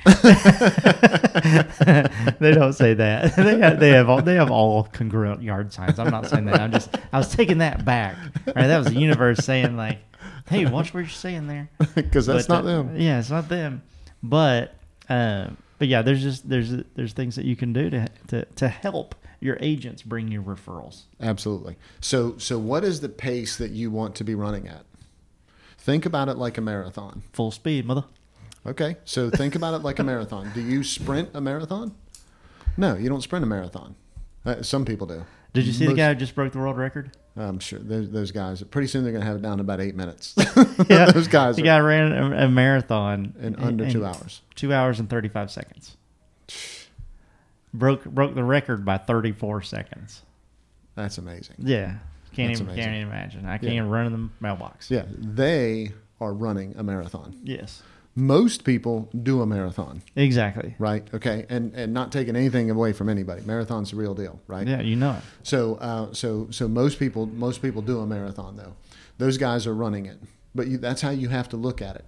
they 2.40 2.52
don't 2.52 2.72
say 2.72 2.94
that. 2.94 3.36
they 3.36 3.58
have, 3.58 3.78
they 3.78 3.90
have 3.90 4.08
all 4.08 4.22
they 4.22 4.34
have 4.34 4.50
all 4.50 4.84
congruent 4.84 5.42
yard 5.42 5.72
signs. 5.72 5.98
I'm 5.98 6.10
not 6.10 6.26
saying 6.26 6.46
that. 6.46 6.60
I'm 6.60 6.72
just 6.72 6.96
I 7.12 7.18
was 7.18 7.32
taking 7.32 7.58
that 7.58 7.84
back. 7.84 8.16
Right? 8.46 8.66
That 8.66 8.78
was 8.78 8.88
the 8.88 8.98
universe 8.98 9.38
saying 9.44 9.76
like, 9.76 9.98
"Hey, 10.48 10.66
watch 10.66 10.92
what 10.92 11.00
you're 11.00 11.08
saying 11.08 11.46
there." 11.46 11.70
Because 11.94 12.26
that's 12.26 12.48
But, 12.48 12.64
not 12.64 12.64
uh, 12.64 12.82
them. 12.82 12.96
Yeah, 12.96 13.20
it's 13.20 13.30
not 13.30 13.48
them. 13.48 13.82
But 14.22 14.74
uh, 15.08 15.50
but 15.78 15.88
yeah, 15.88 16.02
there's 16.02 16.22
just 16.22 16.48
there's 16.48 16.70
there's 16.94 17.12
things 17.12 17.36
that 17.36 17.44
you 17.44 17.56
can 17.56 17.72
do 17.72 17.90
to 17.90 18.08
to 18.28 18.44
to 18.44 18.68
help 18.68 19.14
your 19.40 19.56
agents 19.60 20.02
bring 20.02 20.28
you 20.28 20.42
referrals. 20.42 21.02
Absolutely. 21.20 21.76
So, 22.00 22.36
so 22.38 22.58
what 22.58 22.84
is 22.84 23.00
the 23.00 23.08
pace 23.08 23.56
that 23.56 23.70
you 23.70 23.90
want 23.90 24.16
to 24.16 24.24
be 24.24 24.34
running 24.34 24.66
at? 24.66 24.84
Think 25.78 26.04
about 26.04 26.28
it 26.28 26.36
like 26.36 26.58
a 26.58 26.60
marathon. 26.60 27.22
Full 27.32 27.50
speed, 27.50 27.86
mother. 27.86 28.04
Okay. 28.66 28.96
So 29.04 29.30
think 29.30 29.54
about 29.54 29.74
it 29.74 29.78
like 29.78 29.98
a 29.98 30.04
marathon. 30.04 30.50
Do 30.54 30.60
you 30.60 30.82
sprint 30.82 31.30
a 31.34 31.40
marathon? 31.40 31.94
No, 32.76 32.96
you 32.96 33.08
don't 33.08 33.22
sprint 33.22 33.44
a 33.44 33.46
marathon. 33.46 33.94
Uh, 34.44 34.62
some 34.62 34.84
people 34.84 35.06
do. 35.06 35.24
Did 35.52 35.66
you 35.66 35.72
see 35.72 35.86
the 35.86 35.94
guy 35.94 36.10
who 36.10 36.14
just 36.14 36.34
broke 36.34 36.52
the 36.52 36.58
world 36.58 36.76
record? 36.76 37.10
I'm 37.36 37.58
sure 37.60 37.78
those, 37.78 38.10
those 38.10 38.30
guys. 38.32 38.62
Pretty 38.64 38.88
soon 38.88 39.04
they're 39.04 39.12
going 39.12 39.22
to 39.22 39.26
have 39.26 39.36
it 39.36 39.42
down 39.42 39.58
to 39.58 39.62
about 39.62 39.80
eight 39.80 39.94
minutes. 39.94 40.34
Yeah, 40.88 41.06
those 41.10 41.28
guys 41.28 41.56
The 41.56 41.62
are 41.62 41.64
guy 41.64 41.78
ran 41.78 42.12
a, 42.12 42.44
a 42.46 42.48
marathon 42.48 43.34
in 43.40 43.56
under 43.56 43.90
two 43.90 44.04
hours. 44.04 44.42
Two 44.54 44.72
hours 44.72 44.98
and 45.00 45.08
thirty 45.08 45.28
five 45.28 45.50
seconds. 45.50 45.96
Broke 47.74 48.04
broke 48.04 48.34
the 48.34 48.44
record 48.44 48.84
by 48.84 48.98
thirty 48.98 49.32
four 49.32 49.60
seconds. 49.62 50.22
That's 50.94 51.18
amazing. 51.18 51.56
Yeah, 51.58 51.94
can't 52.32 52.48
That's 52.48 52.60
even 52.60 52.66
amazing. 52.72 52.82
can't 52.84 52.96
even 52.96 53.08
imagine. 53.08 53.46
I 53.46 53.58
can't 53.58 53.62
Yeah. 53.72 53.78
even 53.78 53.88
run 53.90 54.06
in 54.06 54.12
the 54.12 54.28
mailbox. 54.40 54.90
Yeah, 54.90 55.04
they 55.08 55.92
are 56.20 56.32
running 56.32 56.74
a 56.78 56.82
marathon. 56.82 57.36
Yes. 57.44 57.82
Most 58.18 58.64
people 58.64 59.08
do 59.22 59.40
a 59.42 59.46
marathon, 59.46 60.02
Exactly. 60.16 60.74
right? 60.80 61.06
Okay, 61.14 61.46
and 61.48 61.72
and 61.74 61.94
not 61.94 62.10
taking 62.10 62.34
anything 62.34 62.68
away 62.68 62.92
from 62.92 63.08
anybody. 63.08 63.42
Marathon's 63.42 63.92
the 63.92 63.96
real 63.96 64.14
deal, 64.14 64.40
right? 64.48 64.66
Yeah, 64.66 64.80
you 64.80 64.96
know 64.96 65.12
it. 65.12 65.22
So 65.44 65.76
uh, 65.76 66.12
so 66.12 66.48
so 66.50 66.66
most 66.66 66.98
people 66.98 67.26
most 67.26 67.62
people 67.62 67.80
do 67.80 68.00
a 68.00 68.06
marathon 68.06 68.56
though. 68.56 68.74
Those 69.18 69.38
guys 69.38 69.68
are 69.68 69.74
running 69.74 70.06
it, 70.06 70.18
but 70.52 70.66
you, 70.66 70.78
that's 70.78 71.00
how 71.00 71.10
you 71.10 71.28
have 71.28 71.48
to 71.50 71.56
look 71.56 71.80
at 71.80 71.94
it. 71.94 72.04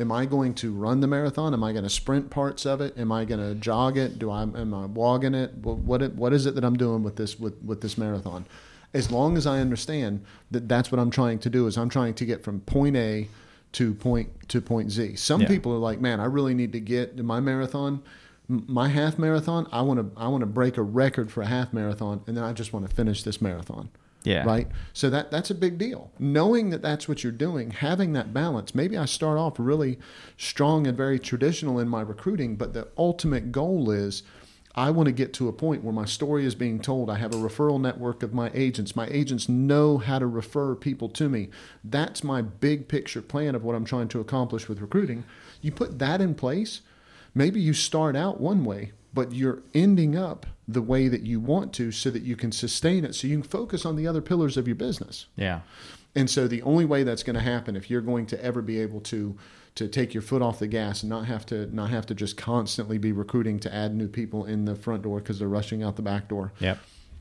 Am 0.00 0.10
I 0.10 0.26
going 0.26 0.54
to 0.54 0.72
run 0.72 1.00
the 1.00 1.06
marathon? 1.06 1.52
Am 1.54 1.62
I 1.62 1.70
going 1.72 1.84
to 1.84 1.90
sprint 1.90 2.28
parts 2.30 2.66
of 2.66 2.80
it? 2.80 2.96
Am 2.98 3.12
I 3.12 3.24
going 3.24 3.40
to 3.40 3.54
jog 3.54 3.96
it? 3.96 4.18
Do 4.18 4.30
I 4.32 4.42
am 4.42 4.74
I 4.74 4.86
walking 4.86 5.34
it? 5.34 5.54
What 5.54 5.78
what, 5.78 6.02
it, 6.02 6.14
what 6.16 6.32
is 6.32 6.44
it 6.46 6.56
that 6.56 6.64
I'm 6.64 6.76
doing 6.76 7.04
with 7.04 7.14
this 7.16 7.38
with, 7.38 7.62
with 7.62 7.82
this 7.82 7.96
marathon? 7.96 8.46
As 8.94 9.12
long 9.12 9.36
as 9.36 9.46
I 9.46 9.60
understand 9.60 10.24
that 10.50 10.68
that's 10.68 10.90
what 10.90 10.98
I'm 10.98 11.10
trying 11.10 11.38
to 11.38 11.48
do 11.50 11.66
is 11.68 11.78
I'm 11.78 11.88
trying 11.88 12.14
to 12.14 12.24
get 12.24 12.42
from 12.42 12.60
point 12.60 12.96
A 12.96 13.28
to 13.72 13.94
point 13.94 14.48
to 14.48 14.60
point 14.60 14.90
Z. 14.90 15.16
Some 15.16 15.42
Yeah. 15.42 15.48
people 15.48 15.72
are 15.72 15.78
like, 15.78 16.00
man, 16.00 16.20
I 16.20 16.26
really 16.26 16.54
need 16.54 16.72
to 16.72 16.80
get 16.80 17.16
my 17.22 17.40
marathon, 17.40 18.02
my 18.48 18.88
half 18.88 19.18
marathon. 19.18 19.66
I 19.72 19.82
want 19.82 19.98
to 20.00 20.20
I 20.20 20.28
want 20.28 20.42
to 20.42 20.46
break 20.46 20.76
a 20.76 20.82
record 20.82 21.30
for 21.30 21.42
a 21.42 21.46
half 21.46 21.72
marathon, 21.72 22.22
and 22.26 22.36
then 22.36 22.44
I 22.44 22.52
just 22.52 22.72
want 22.72 22.88
to 22.88 22.94
finish 22.94 23.22
this 23.22 23.40
marathon. 23.40 23.88
Yeah. 24.24 24.44
Right. 24.44 24.68
So 24.92 25.10
that 25.10 25.30
that's 25.32 25.50
a 25.50 25.54
big 25.54 25.78
deal. 25.78 26.12
Knowing 26.18 26.70
that 26.70 26.80
that's 26.82 27.08
what 27.08 27.24
you're 27.24 27.32
doing, 27.32 27.70
having 27.70 28.12
that 28.12 28.32
balance. 28.32 28.72
Maybe 28.74 28.96
I 28.96 29.04
start 29.04 29.36
off 29.38 29.54
really 29.58 29.98
strong 30.36 30.86
and 30.86 30.96
very 30.96 31.18
traditional 31.18 31.78
in 31.80 31.88
my 31.88 32.02
recruiting, 32.02 32.54
but 32.56 32.72
the 32.72 32.86
ultimate 32.96 33.50
goal 33.50 33.90
is 33.90 34.22
I 34.74 34.90
want 34.90 35.06
to 35.06 35.12
get 35.12 35.34
to 35.34 35.48
a 35.48 35.52
point 35.52 35.84
where 35.84 35.92
my 35.92 36.06
story 36.06 36.46
is 36.46 36.54
being 36.54 36.80
told. 36.80 37.10
I 37.10 37.16
have 37.16 37.34
a 37.34 37.38
referral 37.38 37.80
network 37.80 38.22
of 38.22 38.32
my 38.32 38.50
agents. 38.54 38.96
My 38.96 39.06
agents 39.08 39.48
know 39.48 39.98
how 39.98 40.18
to 40.18 40.26
refer 40.26 40.74
people 40.74 41.08
to 41.10 41.28
me. 41.28 41.50
That's 41.84 42.24
my 42.24 42.42
big 42.42 42.88
picture 42.88 43.22
plan 43.22 43.54
of 43.54 43.64
what 43.64 43.76
I'm 43.76 43.84
trying 43.84 44.08
to 44.08 44.20
accomplish 44.20 44.68
with 44.68 44.80
recruiting. 44.80 45.24
You 45.60 45.72
put 45.72 45.98
that 45.98 46.20
in 46.20 46.34
place, 46.34 46.80
maybe 47.34 47.60
you 47.60 47.74
start 47.74 48.16
out 48.16 48.40
one 48.40 48.64
way, 48.64 48.92
but 49.14 49.32
you're 49.32 49.62
ending 49.74 50.16
up 50.16 50.46
the 50.66 50.82
way 50.82 51.08
that 51.08 51.22
you 51.22 51.38
want 51.38 51.72
to 51.74 51.92
so 51.92 52.10
that 52.10 52.22
you 52.22 52.36
can 52.36 52.52
sustain 52.52 53.04
it 53.04 53.14
so 53.14 53.26
you 53.26 53.36
can 53.40 53.42
focus 53.42 53.84
on 53.84 53.96
the 53.96 54.06
other 54.06 54.22
pillars 54.22 54.56
of 54.56 54.66
your 54.66 54.76
business. 54.76 55.26
Yeah. 55.36 55.60
And 56.14 56.28
so 56.28 56.46
the 56.46 56.62
only 56.62 56.84
way 56.84 57.04
that's 57.04 57.22
going 57.22 57.34
to 57.34 57.42
happen 57.42 57.74
if 57.74 57.88
you're 57.88 58.02
going 58.02 58.26
to 58.26 58.44
ever 58.44 58.62
be 58.62 58.80
able 58.80 59.00
to 59.02 59.36
to 59.74 59.88
take 59.88 60.12
your 60.12 60.22
foot 60.22 60.42
off 60.42 60.58
the 60.58 60.66
gas 60.66 61.02
and 61.02 61.08
not 61.08 61.24
have 61.26 61.46
to 61.46 61.74
not 61.74 61.90
have 61.90 62.04
to 62.06 62.14
just 62.14 62.36
constantly 62.36 62.98
be 62.98 63.12
recruiting 63.12 63.58
to 63.60 63.74
add 63.74 63.94
new 63.94 64.08
people 64.08 64.44
in 64.44 64.66
the 64.66 64.76
front 64.76 65.02
door 65.02 65.18
because 65.18 65.38
they're 65.38 65.48
rushing 65.48 65.82
out 65.82 65.96
the 65.96 66.02
back 66.02 66.28
door. 66.28 66.52
Yep. 66.58 66.78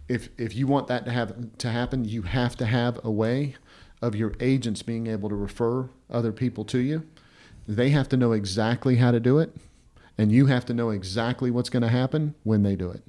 If 0.09 0.29
if 0.37 0.55
you 0.55 0.67
want 0.67 0.87
that 0.87 1.05
to 1.05 1.11
have 1.11 1.57
to 1.59 1.69
happen, 1.69 2.03
you 2.05 2.23
have 2.23 2.57
to 2.57 2.65
have 2.65 2.99
a 3.03 3.11
way 3.11 3.55
of 4.01 4.15
your 4.15 4.33
agents 4.39 4.81
being 4.81 5.07
able 5.07 5.29
to 5.29 5.35
refer 5.35 5.89
other 6.09 6.31
people 6.31 6.65
to 6.65 6.79
you. 6.79 7.03
They 7.67 7.91
have 7.91 8.09
to 8.09 8.17
know 8.17 8.33
exactly 8.33 8.97
how 8.97 9.11
to 9.11 9.19
do 9.19 9.37
it, 9.37 9.55
and 10.17 10.31
you 10.31 10.47
have 10.47 10.65
to 10.65 10.73
know 10.73 10.89
exactly 10.89 11.51
what's 11.51 11.69
going 11.69 11.83
to 11.83 11.89
happen 11.89 12.35
when 12.43 12.63
they 12.63 12.75
do 12.75 12.89
it. 12.89 13.03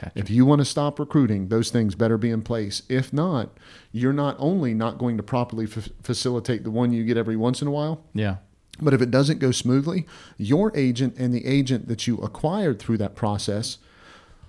Gotcha. 0.00 0.12
If 0.14 0.30
you 0.30 0.46
want 0.46 0.60
to 0.60 0.64
stop 0.64 0.98
recruiting, 0.98 1.48
those 1.48 1.70
things 1.70 1.94
better 1.94 2.16
be 2.18 2.30
in 2.30 2.42
place. 2.42 2.82
If 2.88 3.12
not, 3.12 3.50
you're 3.92 4.12
not 4.12 4.36
only 4.38 4.72
not 4.74 4.96
going 4.98 5.16
to 5.16 5.22
properly 5.22 5.64
f- 5.64 5.88
facilitate 6.02 6.62
the 6.64 6.70
one 6.70 6.92
you 6.92 7.04
get 7.04 7.16
every 7.16 7.36
once 7.36 7.60
in 7.62 7.68
a 7.68 7.70
while, 7.72 8.04
Yeah. 8.14 8.36
but 8.80 8.94
if 8.94 9.02
it 9.02 9.10
doesn't 9.10 9.38
go 9.40 9.50
smoothly, 9.50 10.06
your 10.36 10.70
agent 10.76 11.16
and 11.18 11.34
the 11.34 11.44
agent 11.46 11.88
that 11.88 12.06
you 12.06 12.16
acquired 12.18 12.78
through 12.78 12.98
that 12.98 13.16
process 13.16 13.78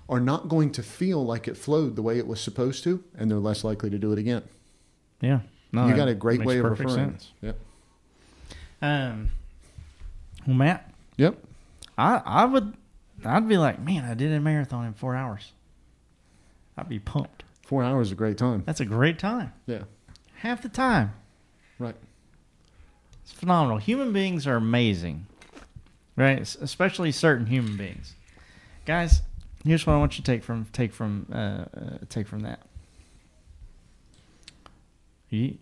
are 0.08 0.20
not 0.20 0.48
going 0.48 0.70
to 0.72 0.82
feel 0.82 1.24
like 1.24 1.48
it 1.48 1.56
flowed 1.56 1.96
the 1.96 2.02
way 2.02 2.18
it 2.18 2.26
was 2.26 2.40
supposed 2.40 2.82
to, 2.84 3.02
and 3.16 3.30
they're 3.30 3.38
less 3.38 3.64
likely 3.64 3.90
to 3.90 3.98
do 3.98 4.12
it 4.12 4.18
again. 4.18 4.42
Yeah. 5.20 5.40
No, 5.72 5.86
you 5.88 5.94
got 5.94 6.08
a 6.08 6.14
great 6.14 6.44
way 6.44 6.58
of 6.58 6.64
perfect 6.64 6.90
referring. 6.90 7.10
sense. 7.12 7.30
Yep. 7.42 7.58
Um. 8.82 9.30
Well, 10.46 10.56
Matt, 10.56 10.92
Yep. 11.16 11.36
I 11.98 12.22
I 12.24 12.44
would 12.46 12.74
I'd 13.24 13.48
be 13.48 13.58
like, 13.58 13.80
man, 13.80 14.04
I 14.04 14.14
did 14.14 14.32
a 14.32 14.40
marathon 14.40 14.86
in 14.86 14.94
four 14.94 15.14
hours. 15.14 15.52
I'd 16.76 16.88
be 16.88 16.98
pumped. 16.98 17.44
Four 17.62 17.82
hours 17.84 18.08
is 18.08 18.12
a 18.12 18.16
great 18.16 18.38
time. 18.38 18.62
That's 18.66 18.80
a 18.80 18.84
great 18.84 19.18
time. 19.18 19.52
Yeah. 19.66 19.82
Half 20.36 20.62
the 20.62 20.68
time. 20.68 21.12
Right. 21.78 21.94
It's 23.22 23.32
phenomenal. 23.32 23.78
Human 23.78 24.12
beings 24.12 24.46
are 24.46 24.56
amazing, 24.56 25.26
right? 26.16 26.40
Es- 26.40 26.56
Especially 26.56 27.12
certain 27.12 27.46
human 27.46 27.76
beings. 27.76 28.14
Guys, 28.86 29.22
here's 29.64 29.86
what 29.86 29.92
I 29.94 29.98
want 29.98 30.18
you 30.18 30.24
to 30.24 30.32
take 30.32 30.42
from 30.42 30.64
take 30.72 30.92
from 30.92 31.26
uh, 31.32 31.36
uh, 31.36 31.64
take 32.08 32.26
from 32.26 32.40
that. 32.40 32.60
You, 35.28 35.58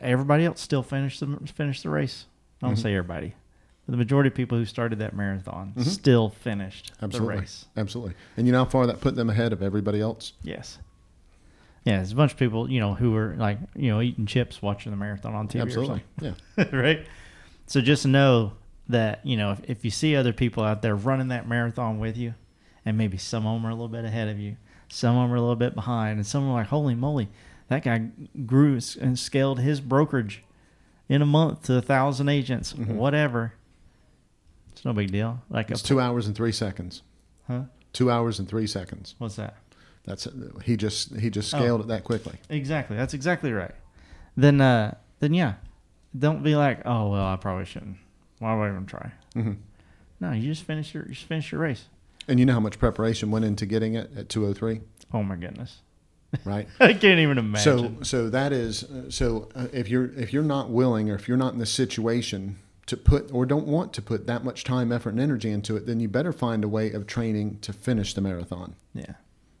everybody 0.00 0.44
else 0.44 0.60
still 0.60 0.82
finished 0.82 1.20
the 1.20 1.38
finished 1.54 1.84
the 1.84 1.90
race. 1.90 2.26
I 2.62 2.66
don't 2.66 2.76
Mhm. 2.76 2.82
say 2.82 2.94
everybody, 2.94 3.34
the 3.88 3.96
majority 3.96 4.28
of 4.28 4.34
people 4.34 4.56
who 4.58 4.64
started 4.64 4.98
that 5.00 5.14
marathon 5.14 5.72
Mhm. 5.76 5.84
still 5.84 6.30
finished 6.30 6.92
Absolutely. 7.02 7.34
the 7.34 7.40
race. 7.40 7.66
Absolutely. 7.76 8.14
And 8.36 8.46
you 8.46 8.52
know 8.52 8.64
how 8.64 8.70
far 8.70 8.86
that 8.86 9.00
put 9.00 9.14
them 9.14 9.28
ahead 9.30 9.52
of 9.52 9.62
everybody 9.62 10.00
else? 10.00 10.32
Yes. 10.42 10.78
Yeah, 11.84 11.96
there's 11.96 12.12
a 12.12 12.16
bunch 12.16 12.32
of 12.32 12.38
people, 12.38 12.70
you 12.70 12.80
know, 12.80 12.94
who 12.94 13.10
were 13.10 13.34
like, 13.36 13.58
you 13.76 13.90
know, 13.90 14.00
eating 14.00 14.24
chips 14.24 14.62
watching 14.62 14.90
the 14.90 14.96
marathon 14.96 15.34
on 15.34 15.48
TV 15.48 15.60
Absolutely. 15.62 16.02
Yeah. 16.20 16.32
right? 16.72 17.06
So 17.66 17.80
just 17.82 18.06
know 18.06 18.52
that 18.88 19.24
you 19.24 19.36
know 19.36 19.52
if, 19.52 19.60
if 19.68 19.84
you 19.84 19.90
see 19.90 20.14
other 20.14 20.32
people 20.32 20.62
out 20.62 20.82
there 20.82 20.94
running 20.94 21.28
that 21.28 21.46
marathon 21.48 21.98
with 21.98 22.16
you, 22.16 22.34
and 22.86 22.96
maybe 22.98 23.16
some 23.18 23.46
of 23.46 23.54
them 23.56 23.66
are 23.66 23.70
a 23.70 23.74
little 23.74 23.88
bit 23.88 24.04
ahead 24.04 24.28
of 24.28 24.38
you, 24.38 24.56
some 24.88 25.16
of 25.16 25.24
them 25.24 25.32
are 25.32 25.36
a 25.36 25.40
little 25.40 25.56
bit 25.56 25.74
behind, 25.74 26.16
and 26.18 26.26
some 26.26 26.48
are 26.48 26.52
like, 26.54 26.66
holy 26.68 26.94
moly, 26.94 27.28
that 27.68 27.82
guy 27.82 28.08
grew 28.46 28.78
and 29.00 29.18
scaled 29.18 29.60
his 29.60 29.80
brokerage 29.80 30.42
in 31.08 31.20
a 31.22 31.26
month 31.26 31.62
to 31.64 31.76
a 31.76 31.82
thousand 31.82 32.28
agents, 32.30 32.72
Mhm. 32.74 32.94
whatever. 32.96 33.52
It's 34.74 34.84
no 34.84 34.92
big 34.92 35.10
deal. 35.12 35.40
Like 35.50 35.70
It's 35.70 35.82
two 35.82 36.00
hours 36.00 36.26
and 36.26 36.36
three 36.36 36.52
seconds. 36.52 37.02
huh? 37.46 37.62
Two 37.92 38.10
hours 38.10 38.38
and 38.38 38.48
three 38.48 38.66
seconds. 38.66 39.14
What's 39.18 39.36
that? 39.36 39.56
That's 40.04 40.28
he 40.64 40.76
just 40.76 41.16
he 41.16 41.30
just 41.30 41.54
Oh. 41.54 41.58
scaled 41.58 41.80
it 41.82 41.86
that 41.88 42.04
quickly. 42.04 42.38
Exactly. 42.50 42.96
That's 42.96 43.14
exactly 43.14 43.52
right. 43.52 43.74
Then, 44.36 44.60
uh, 44.60 44.96
then 45.20 45.32
yeah, 45.32 45.54
don't 46.18 46.42
be 46.42 46.56
like, 46.56 46.82
oh 46.84 47.08
well, 47.10 47.24
I 47.26 47.36
probably 47.36 47.64
shouldn't. 47.64 47.96
Why 48.40 48.54
would 48.54 48.64
I 48.64 48.70
even 48.70 48.86
try? 48.86 49.12
hmm 49.32 49.52
No, 50.20 50.32
you 50.32 50.42
just 50.52 50.64
finish 50.64 50.92
your 50.92 51.04
you 51.04 51.14
just 51.14 51.26
finish 51.26 51.50
your 51.52 51.60
race. 51.60 51.84
And 52.28 52.38
you 52.40 52.46
know 52.46 52.52
how 52.54 52.60
much 52.60 52.78
preparation 52.78 53.30
went 53.30 53.44
into 53.44 53.64
getting 53.66 53.94
it 53.94 54.10
at 54.16 54.28
203, 54.28 54.80
Oh 55.12 55.22
my 55.22 55.36
goodness, 55.36 55.80
right? 56.44 56.66
I 56.80 56.94
can't 56.94 57.20
even 57.20 57.38
imagine. 57.38 57.98
so 57.98 58.02
so 58.02 58.30
that 58.30 58.52
is 58.52 58.82
uh, 58.84 59.10
so 59.10 59.48
uh, 59.54 59.68
if 59.72 59.88
you're 59.88 60.06
if 60.16 60.32
you're 60.32 60.42
not 60.42 60.68
willing 60.70 61.08
or 61.10 61.14
if 61.14 61.28
you're 61.28 61.36
not 61.36 61.52
in 61.52 61.60
the 61.60 61.66
situation 61.66 62.56
to 62.86 62.96
put 62.96 63.32
or 63.32 63.46
don't 63.46 63.66
want 63.66 63.92
to 63.94 64.02
put 64.02 64.26
that 64.26 64.44
much 64.44 64.64
time, 64.64 64.92
effort, 64.92 65.10
and 65.10 65.20
energy 65.20 65.50
into 65.50 65.76
it, 65.76 65.86
then 65.86 66.00
you 66.00 66.08
better 66.08 66.32
find 66.32 66.64
a 66.64 66.68
way 66.68 66.92
of 66.92 67.06
training 67.06 67.58
to 67.62 67.72
finish 67.72 68.14
the 68.14 68.20
marathon, 68.20 68.74
yeah, 68.92 69.14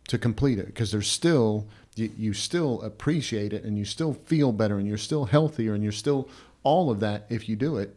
to 0.08 0.18
complete 0.18 0.58
it, 0.58 0.66
because 0.66 0.92
there's 0.92 1.08
still 1.08 1.66
you, 1.96 2.10
you 2.18 2.32
still 2.32 2.82
appreciate 2.82 3.52
it 3.52 3.64
and 3.64 3.78
you 3.78 3.84
still 3.84 4.14
feel 4.14 4.52
better 4.52 4.78
and 4.78 4.86
you're 4.88 4.98
still 4.98 5.26
healthier 5.26 5.74
and 5.74 5.82
you're 5.82 5.92
still 5.92 6.28
all 6.62 6.90
of 6.90 7.00
that 7.00 7.26
if 7.28 7.48
you 7.48 7.56
do 7.56 7.76
it. 7.76 7.96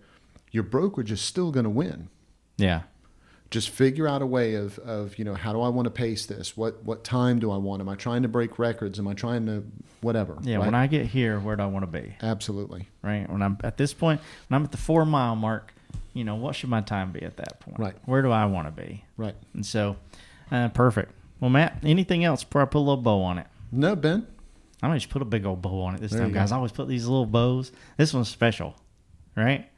Your 0.51 0.63
brokerage 0.63 1.11
is 1.11 1.21
still 1.21 1.51
going 1.51 1.65
to 1.65 1.69
win. 1.69 2.09
yeah, 2.57 2.83
just 3.49 3.69
figure 3.69 4.07
out 4.07 4.21
a 4.21 4.25
way 4.25 4.55
of, 4.55 4.77
of 4.79 5.17
you 5.17 5.25
know 5.25 5.33
how 5.33 5.53
do 5.53 5.61
I 5.61 5.69
want 5.69 5.85
to 5.85 5.91
pace 5.91 6.25
this? 6.25 6.57
What 6.57 6.83
what 6.83 7.03
time 7.03 7.39
do 7.39 7.51
I 7.51 7.57
want? 7.57 7.81
Am 7.81 7.89
I 7.89 7.95
trying 7.95 8.23
to 8.23 8.27
break 8.27 8.59
records? 8.59 8.99
Am 8.99 9.07
I 9.07 9.13
trying 9.13 9.45
to 9.45 9.63
whatever? 10.01 10.37
yeah. 10.41 10.57
right? 10.57 10.65
When 10.65 10.75
I 10.75 10.87
get 10.87 11.05
here, 11.05 11.39
where 11.39 11.55
do 11.55 11.63
I 11.63 11.67
want 11.67 11.83
to 11.83 12.01
be? 12.01 12.15
absolutely 12.21 12.87
Right. 13.01 13.29
When 13.29 13.41
I'm 13.41 13.57
at 13.63 13.77
this 13.77 13.93
point, 13.93 14.21
when 14.47 14.55
I'm 14.57 14.63
at 14.63 14.71
the 14.71 14.77
four 14.77 15.05
mile 15.05 15.35
mark, 15.35 15.73
you 16.13 16.23
know, 16.23 16.35
what 16.35 16.55
should 16.55 16.69
my 16.69 16.81
time 16.81 17.11
be 17.11 17.21
at 17.21 17.37
that 17.37 17.59
point? 17.59 17.79
Right. 17.79 17.95
Where 18.05 18.21
do 18.21 18.31
I 18.31 18.45
want 18.45 18.67
to 18.67 18.81
be? 18.81 19.03
right. 19.17 19.35
And 19.53 19.65
so, 19.65 19.95
uh, 20.51 20.69
perfect. 20.69 21.13
Well, 21.39 21.49
Matt, 21.49 21.79
anything 21.83 22.23
else 22.23 22.43
before 22.43 22.63
I 22.63 22.65
put 22.65 22.79
a 22.79 22.79
little 22.79 22.97
bow 22.97 23.21
on 23.21 23.37
it? 23.37 23.47
No, 23.71 23.95
Ben. 23.95 24.25
I'm 24.81 24.89
gonna 24.89 24.99
just 24.99 25.09
put 25.11 25.21
a 25.21 25.25
big 25.25 25.45
old 25.45 25.61
bow 25.61 25.81
on 25.81 25.95
it 25.95 26.01
this 26.01 26.11
There 26.11 26.19
time, 26.19 26.29
you 26.29 26.33
go. 26.33 26.39
guys. 26.41 26.51
I 26.51 26.55
always 26.57 26.71
put 26.71 26.87
these 26.87 27.05
little 27.05 27.25
bows. 27.25 27.71
This 27.97 28.13
one's 28.13 28.29
special, 28.29 28.75
right? 29.35 29.69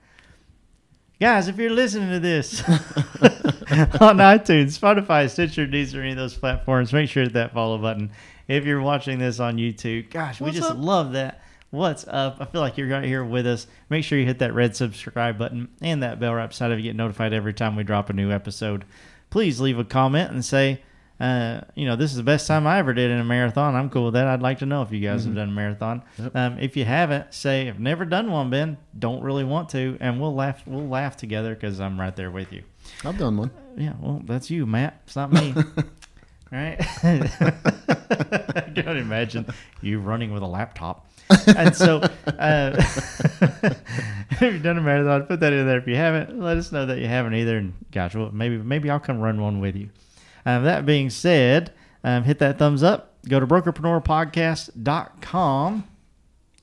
Guys, 1.20 1.50
if 1.50 1.58
you're 1.58 1.70
listening 1.70 2.10
to 2.12 2.20
this 2.22 2.62
on 2.70 4.20
iTunes, 4.20 4.80
Spotify, 4.80 5.30
Stitcher, 5.30 5.68
Deezer, 5.68 6.00
any 6.00 6.12
of 6.12 6.18
those 6.18 6.36
platforms, 6.36 6.94
make 6.94 7.10
sure 7.10 7.24
to 7.24 7.28
hit 7.28 7.34
that 7.34 7.54
follow 7.54 7.78
button. 7.78 8.10
If 8.48 8.64
you're 8.64 8.80
watching 8.80 9.20
this 9.20 9.42
on 9.42 9.58
YouTube, 9.58 10.12
gosh, 10.12 10.40
we 10.40 10.52
just 10.52 10.72
up? 10.72 10.78
love 10.80 11.12
that. 11.12 11.42
What's 11.72 12.08
up? 12.08 12.38
I 12.40 12.46
feel 12.46 12.62
like 12.62 12.78
you're 12.78 12.88
right 12.88 13.04
here 13.04 13.26
with 13.26 13.46
us. 13.46 13.68
Make 13.90 14.06
sure 14.06 14.18
you 14.18 14.26
hit 14.26 14.40
that 14.40 14.54
red 14.54 14.78
subscribe 14.78 15.38
button 15.38 15.68
and 15.82 16.02
that 16.04 16.22
bell 16.22 16.34
right 16.34 16.48
beside 16.48 16.72
it 16.72 16.78
to 16.78 16.82
get 16.82 16.96
notified 16.96 17.34
every 17.34 17.54
time 17.54 17.76
we 17.76 17.84
drop 17.84 18.10
a 18.10 18.14
new 18.14 18.32
episode. 18.32 18.86
Please 19.30 19.60
leave 19.60 19.78
a 19.78 19.84
comment 19.84 20.32
and 20.32 20.44
say, 20.44 20.82
uh, 21.20 21.62
you 21.76 21.86
know, 21.86 21.96
this 21.96 22.12
is 22.12 22.18
the 22.18 22.24
best 22.24 22.48
time 22.48 22.66
I 22.66 22.80
ever 22.80 22.94
did 22.94 23.12
in 23.12 23.20
a 23.20 23.24
marathon. 23.26 23.76
I'm 23.76 23.90
cool 23.90 24.06
with 24.06 24.14
that. 24.14 24.28
I'd 24.28 24.42
like 24.42 24.60
to 24.60 24.66
know 24.66 24.84
if 24.84 24.92
you 24.92 25.02
guys 25.02 25.26
have 25.26 25.36
done 25.36 25.50
a 25.50 25.52
marathon. 25.52 26.02
Yep. 26.18 26.36
Um, 26.36 26.60
if 26.60 26.78
you 26.78 26.86
haven't, 26.86 27.34
say 27.34 27.68
I've 27.68 27.80
never 27.80 28.06
done 28.06 28.32
one, 28.32 28.50
Ben. 28.50 28.78
Don't 28.98 29.22
really 29.22 29.44
want 29.44 29.70
to, 29.70 29.98
and 30.00 30.22
we'll 30.22 30.34
laugh. 30.34 30.64
We'll 30.66 30.88
laugh 30.88 31.18
together 31.18 31.56
because 31.56 31.82
I'm 31.82 32.00
right 32.00 32.16
there 32.16 32.32
with 32.32 32.54
you. 32.54 32.64
I've 33.04 33.18
done 33.18 33.36
one. 33.36 33.52
Yeah, 33.76 33.94
well, 34.00 34.22
that's 34.26 34.50
you, 34.50 34.66
Matt. 34.66 35.02
It's 35.06 35.16
not 35.18 35.32
me. 35.34 35.54
right? 36.52 36.78
I 37.04 38.72
can't 38.74 38.98
imagine 38.98 39.46
you 39.82 40.00
running 40.00 40.34
with 40.34 40.42
a 40.42 40.48
laptop. 40.48 41.06
and 41.56 41.76
so, 41.76 41.98
uh, 41.98 42.72
if 42.78 44.42
you've 44.42 44.64
done 44.64 44.78
a 44.78 44.82
marathon, 44.82 45.24
put 45.24 45.42
that 45.42 45.54
in 45.54 45.68
there. 45.68 45.78
If 45.78 45.88
you 45.88 45.96
haven't, 45.96 46.40
let 46.40 46.58
us 46.58 46.72
know 46.72 46.86
that 46.86 46.98
you 47.00 47.08
haven't 47.08 47.36
either. 47.36 47.58
And 47.58 47.74
gosh, 47.92 48.16
well, 48.16 48.32
maybe 48.32 48.58
maybe 48.58 48.90
I'll 48.90 49.00
come 49.00 49.20
run 49.20 49.42
one 49.42 49.60
with 49.60 49.76
you. 49.76 49.90
Um, 50.50 50.64
that 50.64 50.86
being 50.86 51.10
said, 51.12 51.72
um, 52.04 52.24
hit 52.24 52.40
that 52.40 52.58
thumbs 52.58 52.82
up. 52.82 53.14
Go 53.28 53.40
to 53.40 53.46
brokerpreneurpodcast.com. 53.46 55.88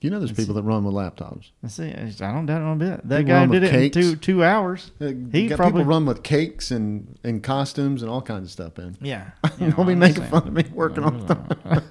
You 0.07 0.12
know, 0.12 0.21
there's 0.21 0.31
people 0.31 0.55
that 0.55 0.62
run 0.62 0.85
with 0.85 0.95
laptops. 0.95 1.51
I 1.64 1.66
see. 1.66 1.88
I 1.92 2.09
don't 2.33 2.47
doubt 2.47 2.62
it 2.62 2.64
one 2.64 2.79
bit. 2.79 3.09
That 3.09 3.19
People 3.19 3.25
guy 3.25 3.40
run 3.40 3.49
with 3.49 3.62
did 3.62 3.69
it 3.69 3.71
cakes. 3.73 3.97
in 3.97 4.03
two 4.03 4.14
two 4.14 4.45
hours. 4.45 4.92
Uh, 5.01 5.07
He 5.33 5.49
got 5.49 5.57
probably 5.57 5.81
people 5.81 5.90
run 5.90 6.07
with 6.07 6.23
cakes 6.23 6.71
and, 6.71 7.19
and 7.25 7.42
costumes 7.42 8.03
and 8.03 8.11
all 8.11 8.23
kinds 8.23 8.45
of 8.45 8.51
stuff 8.53 8.79
in. 8.79 8.97
Yeah. 9.01 9.31
Don't 9.59 9.85
be 9.85 9.97
making 9.97 10.23
fun 10.27 10.47
of 10.47 10.53
me 10.53 10.64
working 10.73 11.03
on 11.03 11.23
stuff. 11.23 11.40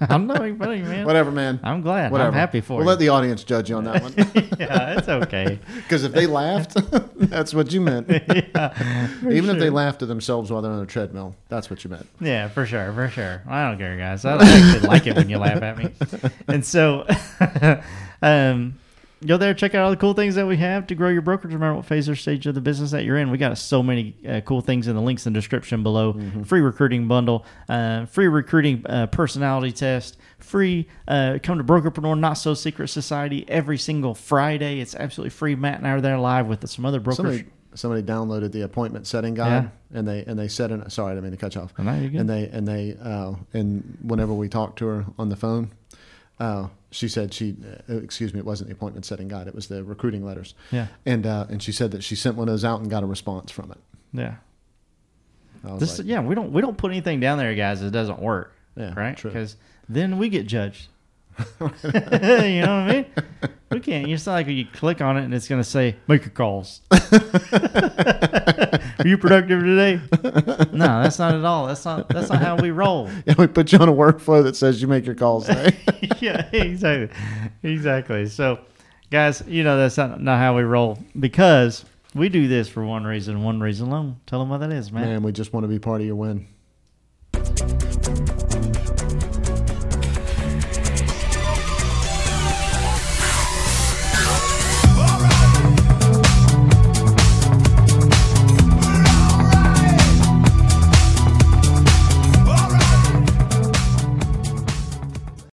I'm 0.08 0.26
not 0.26 0.40
making 0.40 0.58
fun 0.58 0.72
of 0.72 0.78
you, 0.78 0.84
man. 0.84 1.04
Whatever, 1.04 1.30
man. 1.30 1.60
I'm 1.62 1.82
glad. 1.82 2.10
Whatever. 2.10 2.28
I'm 2.28 2.34
happy 2.34 2.62
for 2.62 2.78
we'll 2.78 2.84
you. 2.84 2.88
let 2.88 2.98
the 3.00 3.10
audience 3.10 3.44
judge 3.44 3.68
you 3.68 3.76
on 3.76 3.84
that 3.84 4.00
one. 4.02 4.14
yeah, 4.58 4.96
it's 4.96 5.08
okay. 5.10 5.58
Because 5.74 6.02
if 6.04 6.12
they 6.12 6.26
laughed, 6.26 6.74
that's 7.18 7.52
what 7.52 7.70
you 7.74 7.82
meant. 7.82 8.08
yeah, 8.08 8.70
for 9.20 9.30
Even 9.30 9.50
if 9.50 9.58
they 9.58 9.66
sure. 9.66 9.70
laughed 9.72 9.98
to 9.98 10.06
themselves 10.06 10.50
while 10.50 10.62
they're 10.62 10.72
on 10.72 10.82
a 10.82 10.86
treadmill, 10.86 11.36
that's 11.50 11.68
what 11.68 11.84
you 11.84 11.90
meant. 11.90 12.08
Yeah, 12.18 12.48
for 12.48 12.64
sure, 12.64 12.94
for 12.94 13.08
sure. 13.10 13.42
I 13.46 13.68
don't 13.68 13.76
care, 13.76 13.98
guys. 13.98 14.24
I 14.24 14.36
actually 14.42 14.88
like 14.88 15.06
it 15.06 15.16
when 15.16 15.28
you 15.28 15.36
laugh 15.36 15.60
at 15.62 15.76
me. 15.76 15.90
And 16.48 16.64
so, 16.64 17.04
um, 18.22 18.78
go 19.24 19.36
there, 19.36 19.54
check 19.54 19.74
out 19.74 19.84
all 19.84 19.90
the 19.90 19.96
cool 19.96 20.14
things 20.14 20.34
that 20.34 20.46
we 20.46 20.56
have 20.58 20.86
to 20.88 20.94
grow 20.94 21.08
your 21.08 21.22
brokerage. 21.22 21.52
Remember 21.54 21.76
what 21.76 21.86
phase 21.86 22.08
or 22.08 22.14
stage 22.14 22.46
of 22.46 22.54
the 22.54 22.60
business 22.60 22.90
that 22.90 23.04
you're 23.04 23.16
in. 23.16 23.30
We 23.30 23.38
got 23.38 23.56
so 23.58 23.82
many 23.82 24.14
uh, 24.28 24.40
cool 24.42 24.60
things 24.60 24.88
in 24.88 24.94
the 24.94 25.02
links 25.02 25.26
in 25.26 25.32
the 25.32 25.38
description 25.38 25.82
below. 25.82 26.20
Free 26.44 26.60
recruiting 26.60 27.08
bundle, 27.08 27.44
uh, 27.68 28.06
free 28.06 28.28
recruiting 28.28 28.84
uh, 28.86 29.06
personality 29.06 29.72
test, 29.72 30.18
free 30.38 30.86
uh, 31.08 31.38
come 31.42 31.58
to 31.58 31.64
Brokerpreneur 31.64 32.18
Not 32.18 32.34
So 32.34 32.54
Secret 32.54 32.88
Society 32.88 33.44
every 33.48 33.78
single 33.78 34.14
Friday. 34.14 34.80
It's 34.80 34.94
absolutely 34.94 35.30
free. 35.30 35.54
Matt 35.54 35.78
and 35.78 35.86
I 35.86 35.92
are 35.92 36.00
there 36.00 36.18
live 36.18 36.46
with 36.46 36.68
some 36.68 36.84
other 36.84 37.00
brokers. 37.00 37.16
Somebody, 37.16 37.44
somebody 37.74 38.02
downloaded 38.02 38.52
the 38.52 38.62
appointment 38.62 39.06
setting 39.06 39.34
guide, 39.34 39.70
and 39.92 40.06
they 40.06 40.24
and 40.24 40.38
they 40.38 40.48
set 40.48 40.70
in. 40.70 40.88
Sorry, 40.90 41.12
I 41.12 41.14
didn't 41.14 41.24
mean 41.24 41.32
to 41.32 41.38
cut 41.38 41.54
you 41.54 41.62
off. 41.62 41.72
No. 41.78 41.90
And 41.90 42.28
they 42.28 42.48
and 42.48 42.68
they 42.68 42.96
uh, 43.02 43.34
and 43.54 43.98
whenever 44.02 44.34
we 44.34 44.48
talked 44.48 44.78
to 44.80 44.86
her 44.86 45.06
on 45.18 45.28
the 45.30 45.36
phone, 45.36 45.72
uh, 46.38 46.68
she 46.90 47.08
said 47.08 47.32
she, 47.34 47.56
uh, 47.88 47.96
excuse 47.98 48.32
me, 48.34 48.40
it 48.40 48.46
wasn't 48.46 48.68
the 48.68 48.74
appointment 48.74 49.04
setting 49.06 49.28
guide; 49.28 49.46
it 49.48 49.54
was 49.54 49.66
the 49.68 49.82
recruiting 49.84 50.24
letters. 50.24 50.54
Yeah. 50.70 50.86
And 51.04 51.26
uh, 51.26 51.46
and 51.48 51.62
she 51.62 51.72
said 51.72 51.90
that 51.92 52.02
she 52.04 52.14
sent 52.16 52.36
one 52.36 52.48
of 52.48 52.52
those 52.52 52.64
out 52.64 52.80
and 52.80 52.90
got 52.90 53.02
a 53.02 53.06
response 53.06 53.50
from 53.50 53.70
it. 53.72 53.78
yeah. 54.12 54.34
This, 55.78 55.98
like, 55.98 56.06
yeah, 56.06 56.20
we 56.20 56.36
don't 56.36 56.52
we 56.52 56.62
don't 56.62 56.76
put 56.78 56.92
anything 56.92 57.18
down 57.18 57.38
there, 57.38 57.52
guys. 57.56 57.82
It 57.82 57.90
doesn't 57.90 58.20
work, 58.20 58.52
Yeah, 58.76 58.94
right? 58.94 59.20
Because 59.20 59.56
then 59.88 60.16
we 60.18 60.28
get 60.28 60.46
judged. 60.46 60.86
you 61.38 61.66
know 61.66 61.68
what 61.70 62.62
I 62.70 62.92
mean? 62.92 63.06
We 63.72 63.80
can't. 63.80 64.08
It's 64.08 64.24
not 64.26 64.34
like 64.34 64.46
you 64.46 64.64
click 64.72 65.00
on 65.00 65.16
it 65.16 65.24
and 65.24 65.34
it's 65.34 65.48
going 65.48 65.60
to 65.60 65.68
say 65.68 65.96
make 66.06 66.22
your 66.22 66.30
calls. 66.30 66.82
Are 68.98 69.06
you 69.06 69.18
productive 69.18 69.60
today? 69.60 70.00
No, 70.72 71.02
that's 71.02 71.18
not 71.18 71.34
at 71.34 71.44
all. 71.44 71.66
That's 71.66 71.84
not 71.84 72.08
that's 72.08 72.28
not 72.28 72.42
how 72.42 72.56
we 72.56 72.70
roll. 72.70 73.08
yeah, 73.26 73.34
we 73.38 73.46
put 73.46 73.72
you 73.72 73.78
on 73.78 73.88
a 73.88 73.92
workflow 73.92 74.42
that 74.42 74.56
says 74.56 74.82
you 74.82 74.88
make 74.88 75.06
your 75.06 75.14
calls 75.14 75.46
today. 75.46 75.76
yeah, 76.20 76.48
exactly, 76.52 77.16
exactly. 77.62 78.26
So, 78.26 78.60
guys, 79.10 79.42
you 79.46 79.64
know 79.64 79.78
that's 79.78 79.96
not, 79.96 80.20
not 80.20 80.38
how 80.38 80.56
we 80.56 80.62
roll 80.62 80.98
because 81.18 81.84
we 82.14 82.28
do 82.28 82.46
this 82.46 82.68
for 82.68 82.84
one 82.84 83.04
reason, 83.04 83.42
one 83.42 83.60
reason 83.60 83.88
alone. 83.88 84.20
Tell 84.26 84.38
them 84.38 84.50
what 84.50 84.58
that 84.58 84.72
is, 84.72 84.92
man. 84.92 85.04
Man, 85.04 85.22
we 85.22 85.32
just 85.32 85.52
want 85.52 85.64
to 85.64 85.68
be 85.68 85.78
part 85.78 86.00
of 86.00 86.06
your 86.06 86.16
win. 86.16 86.46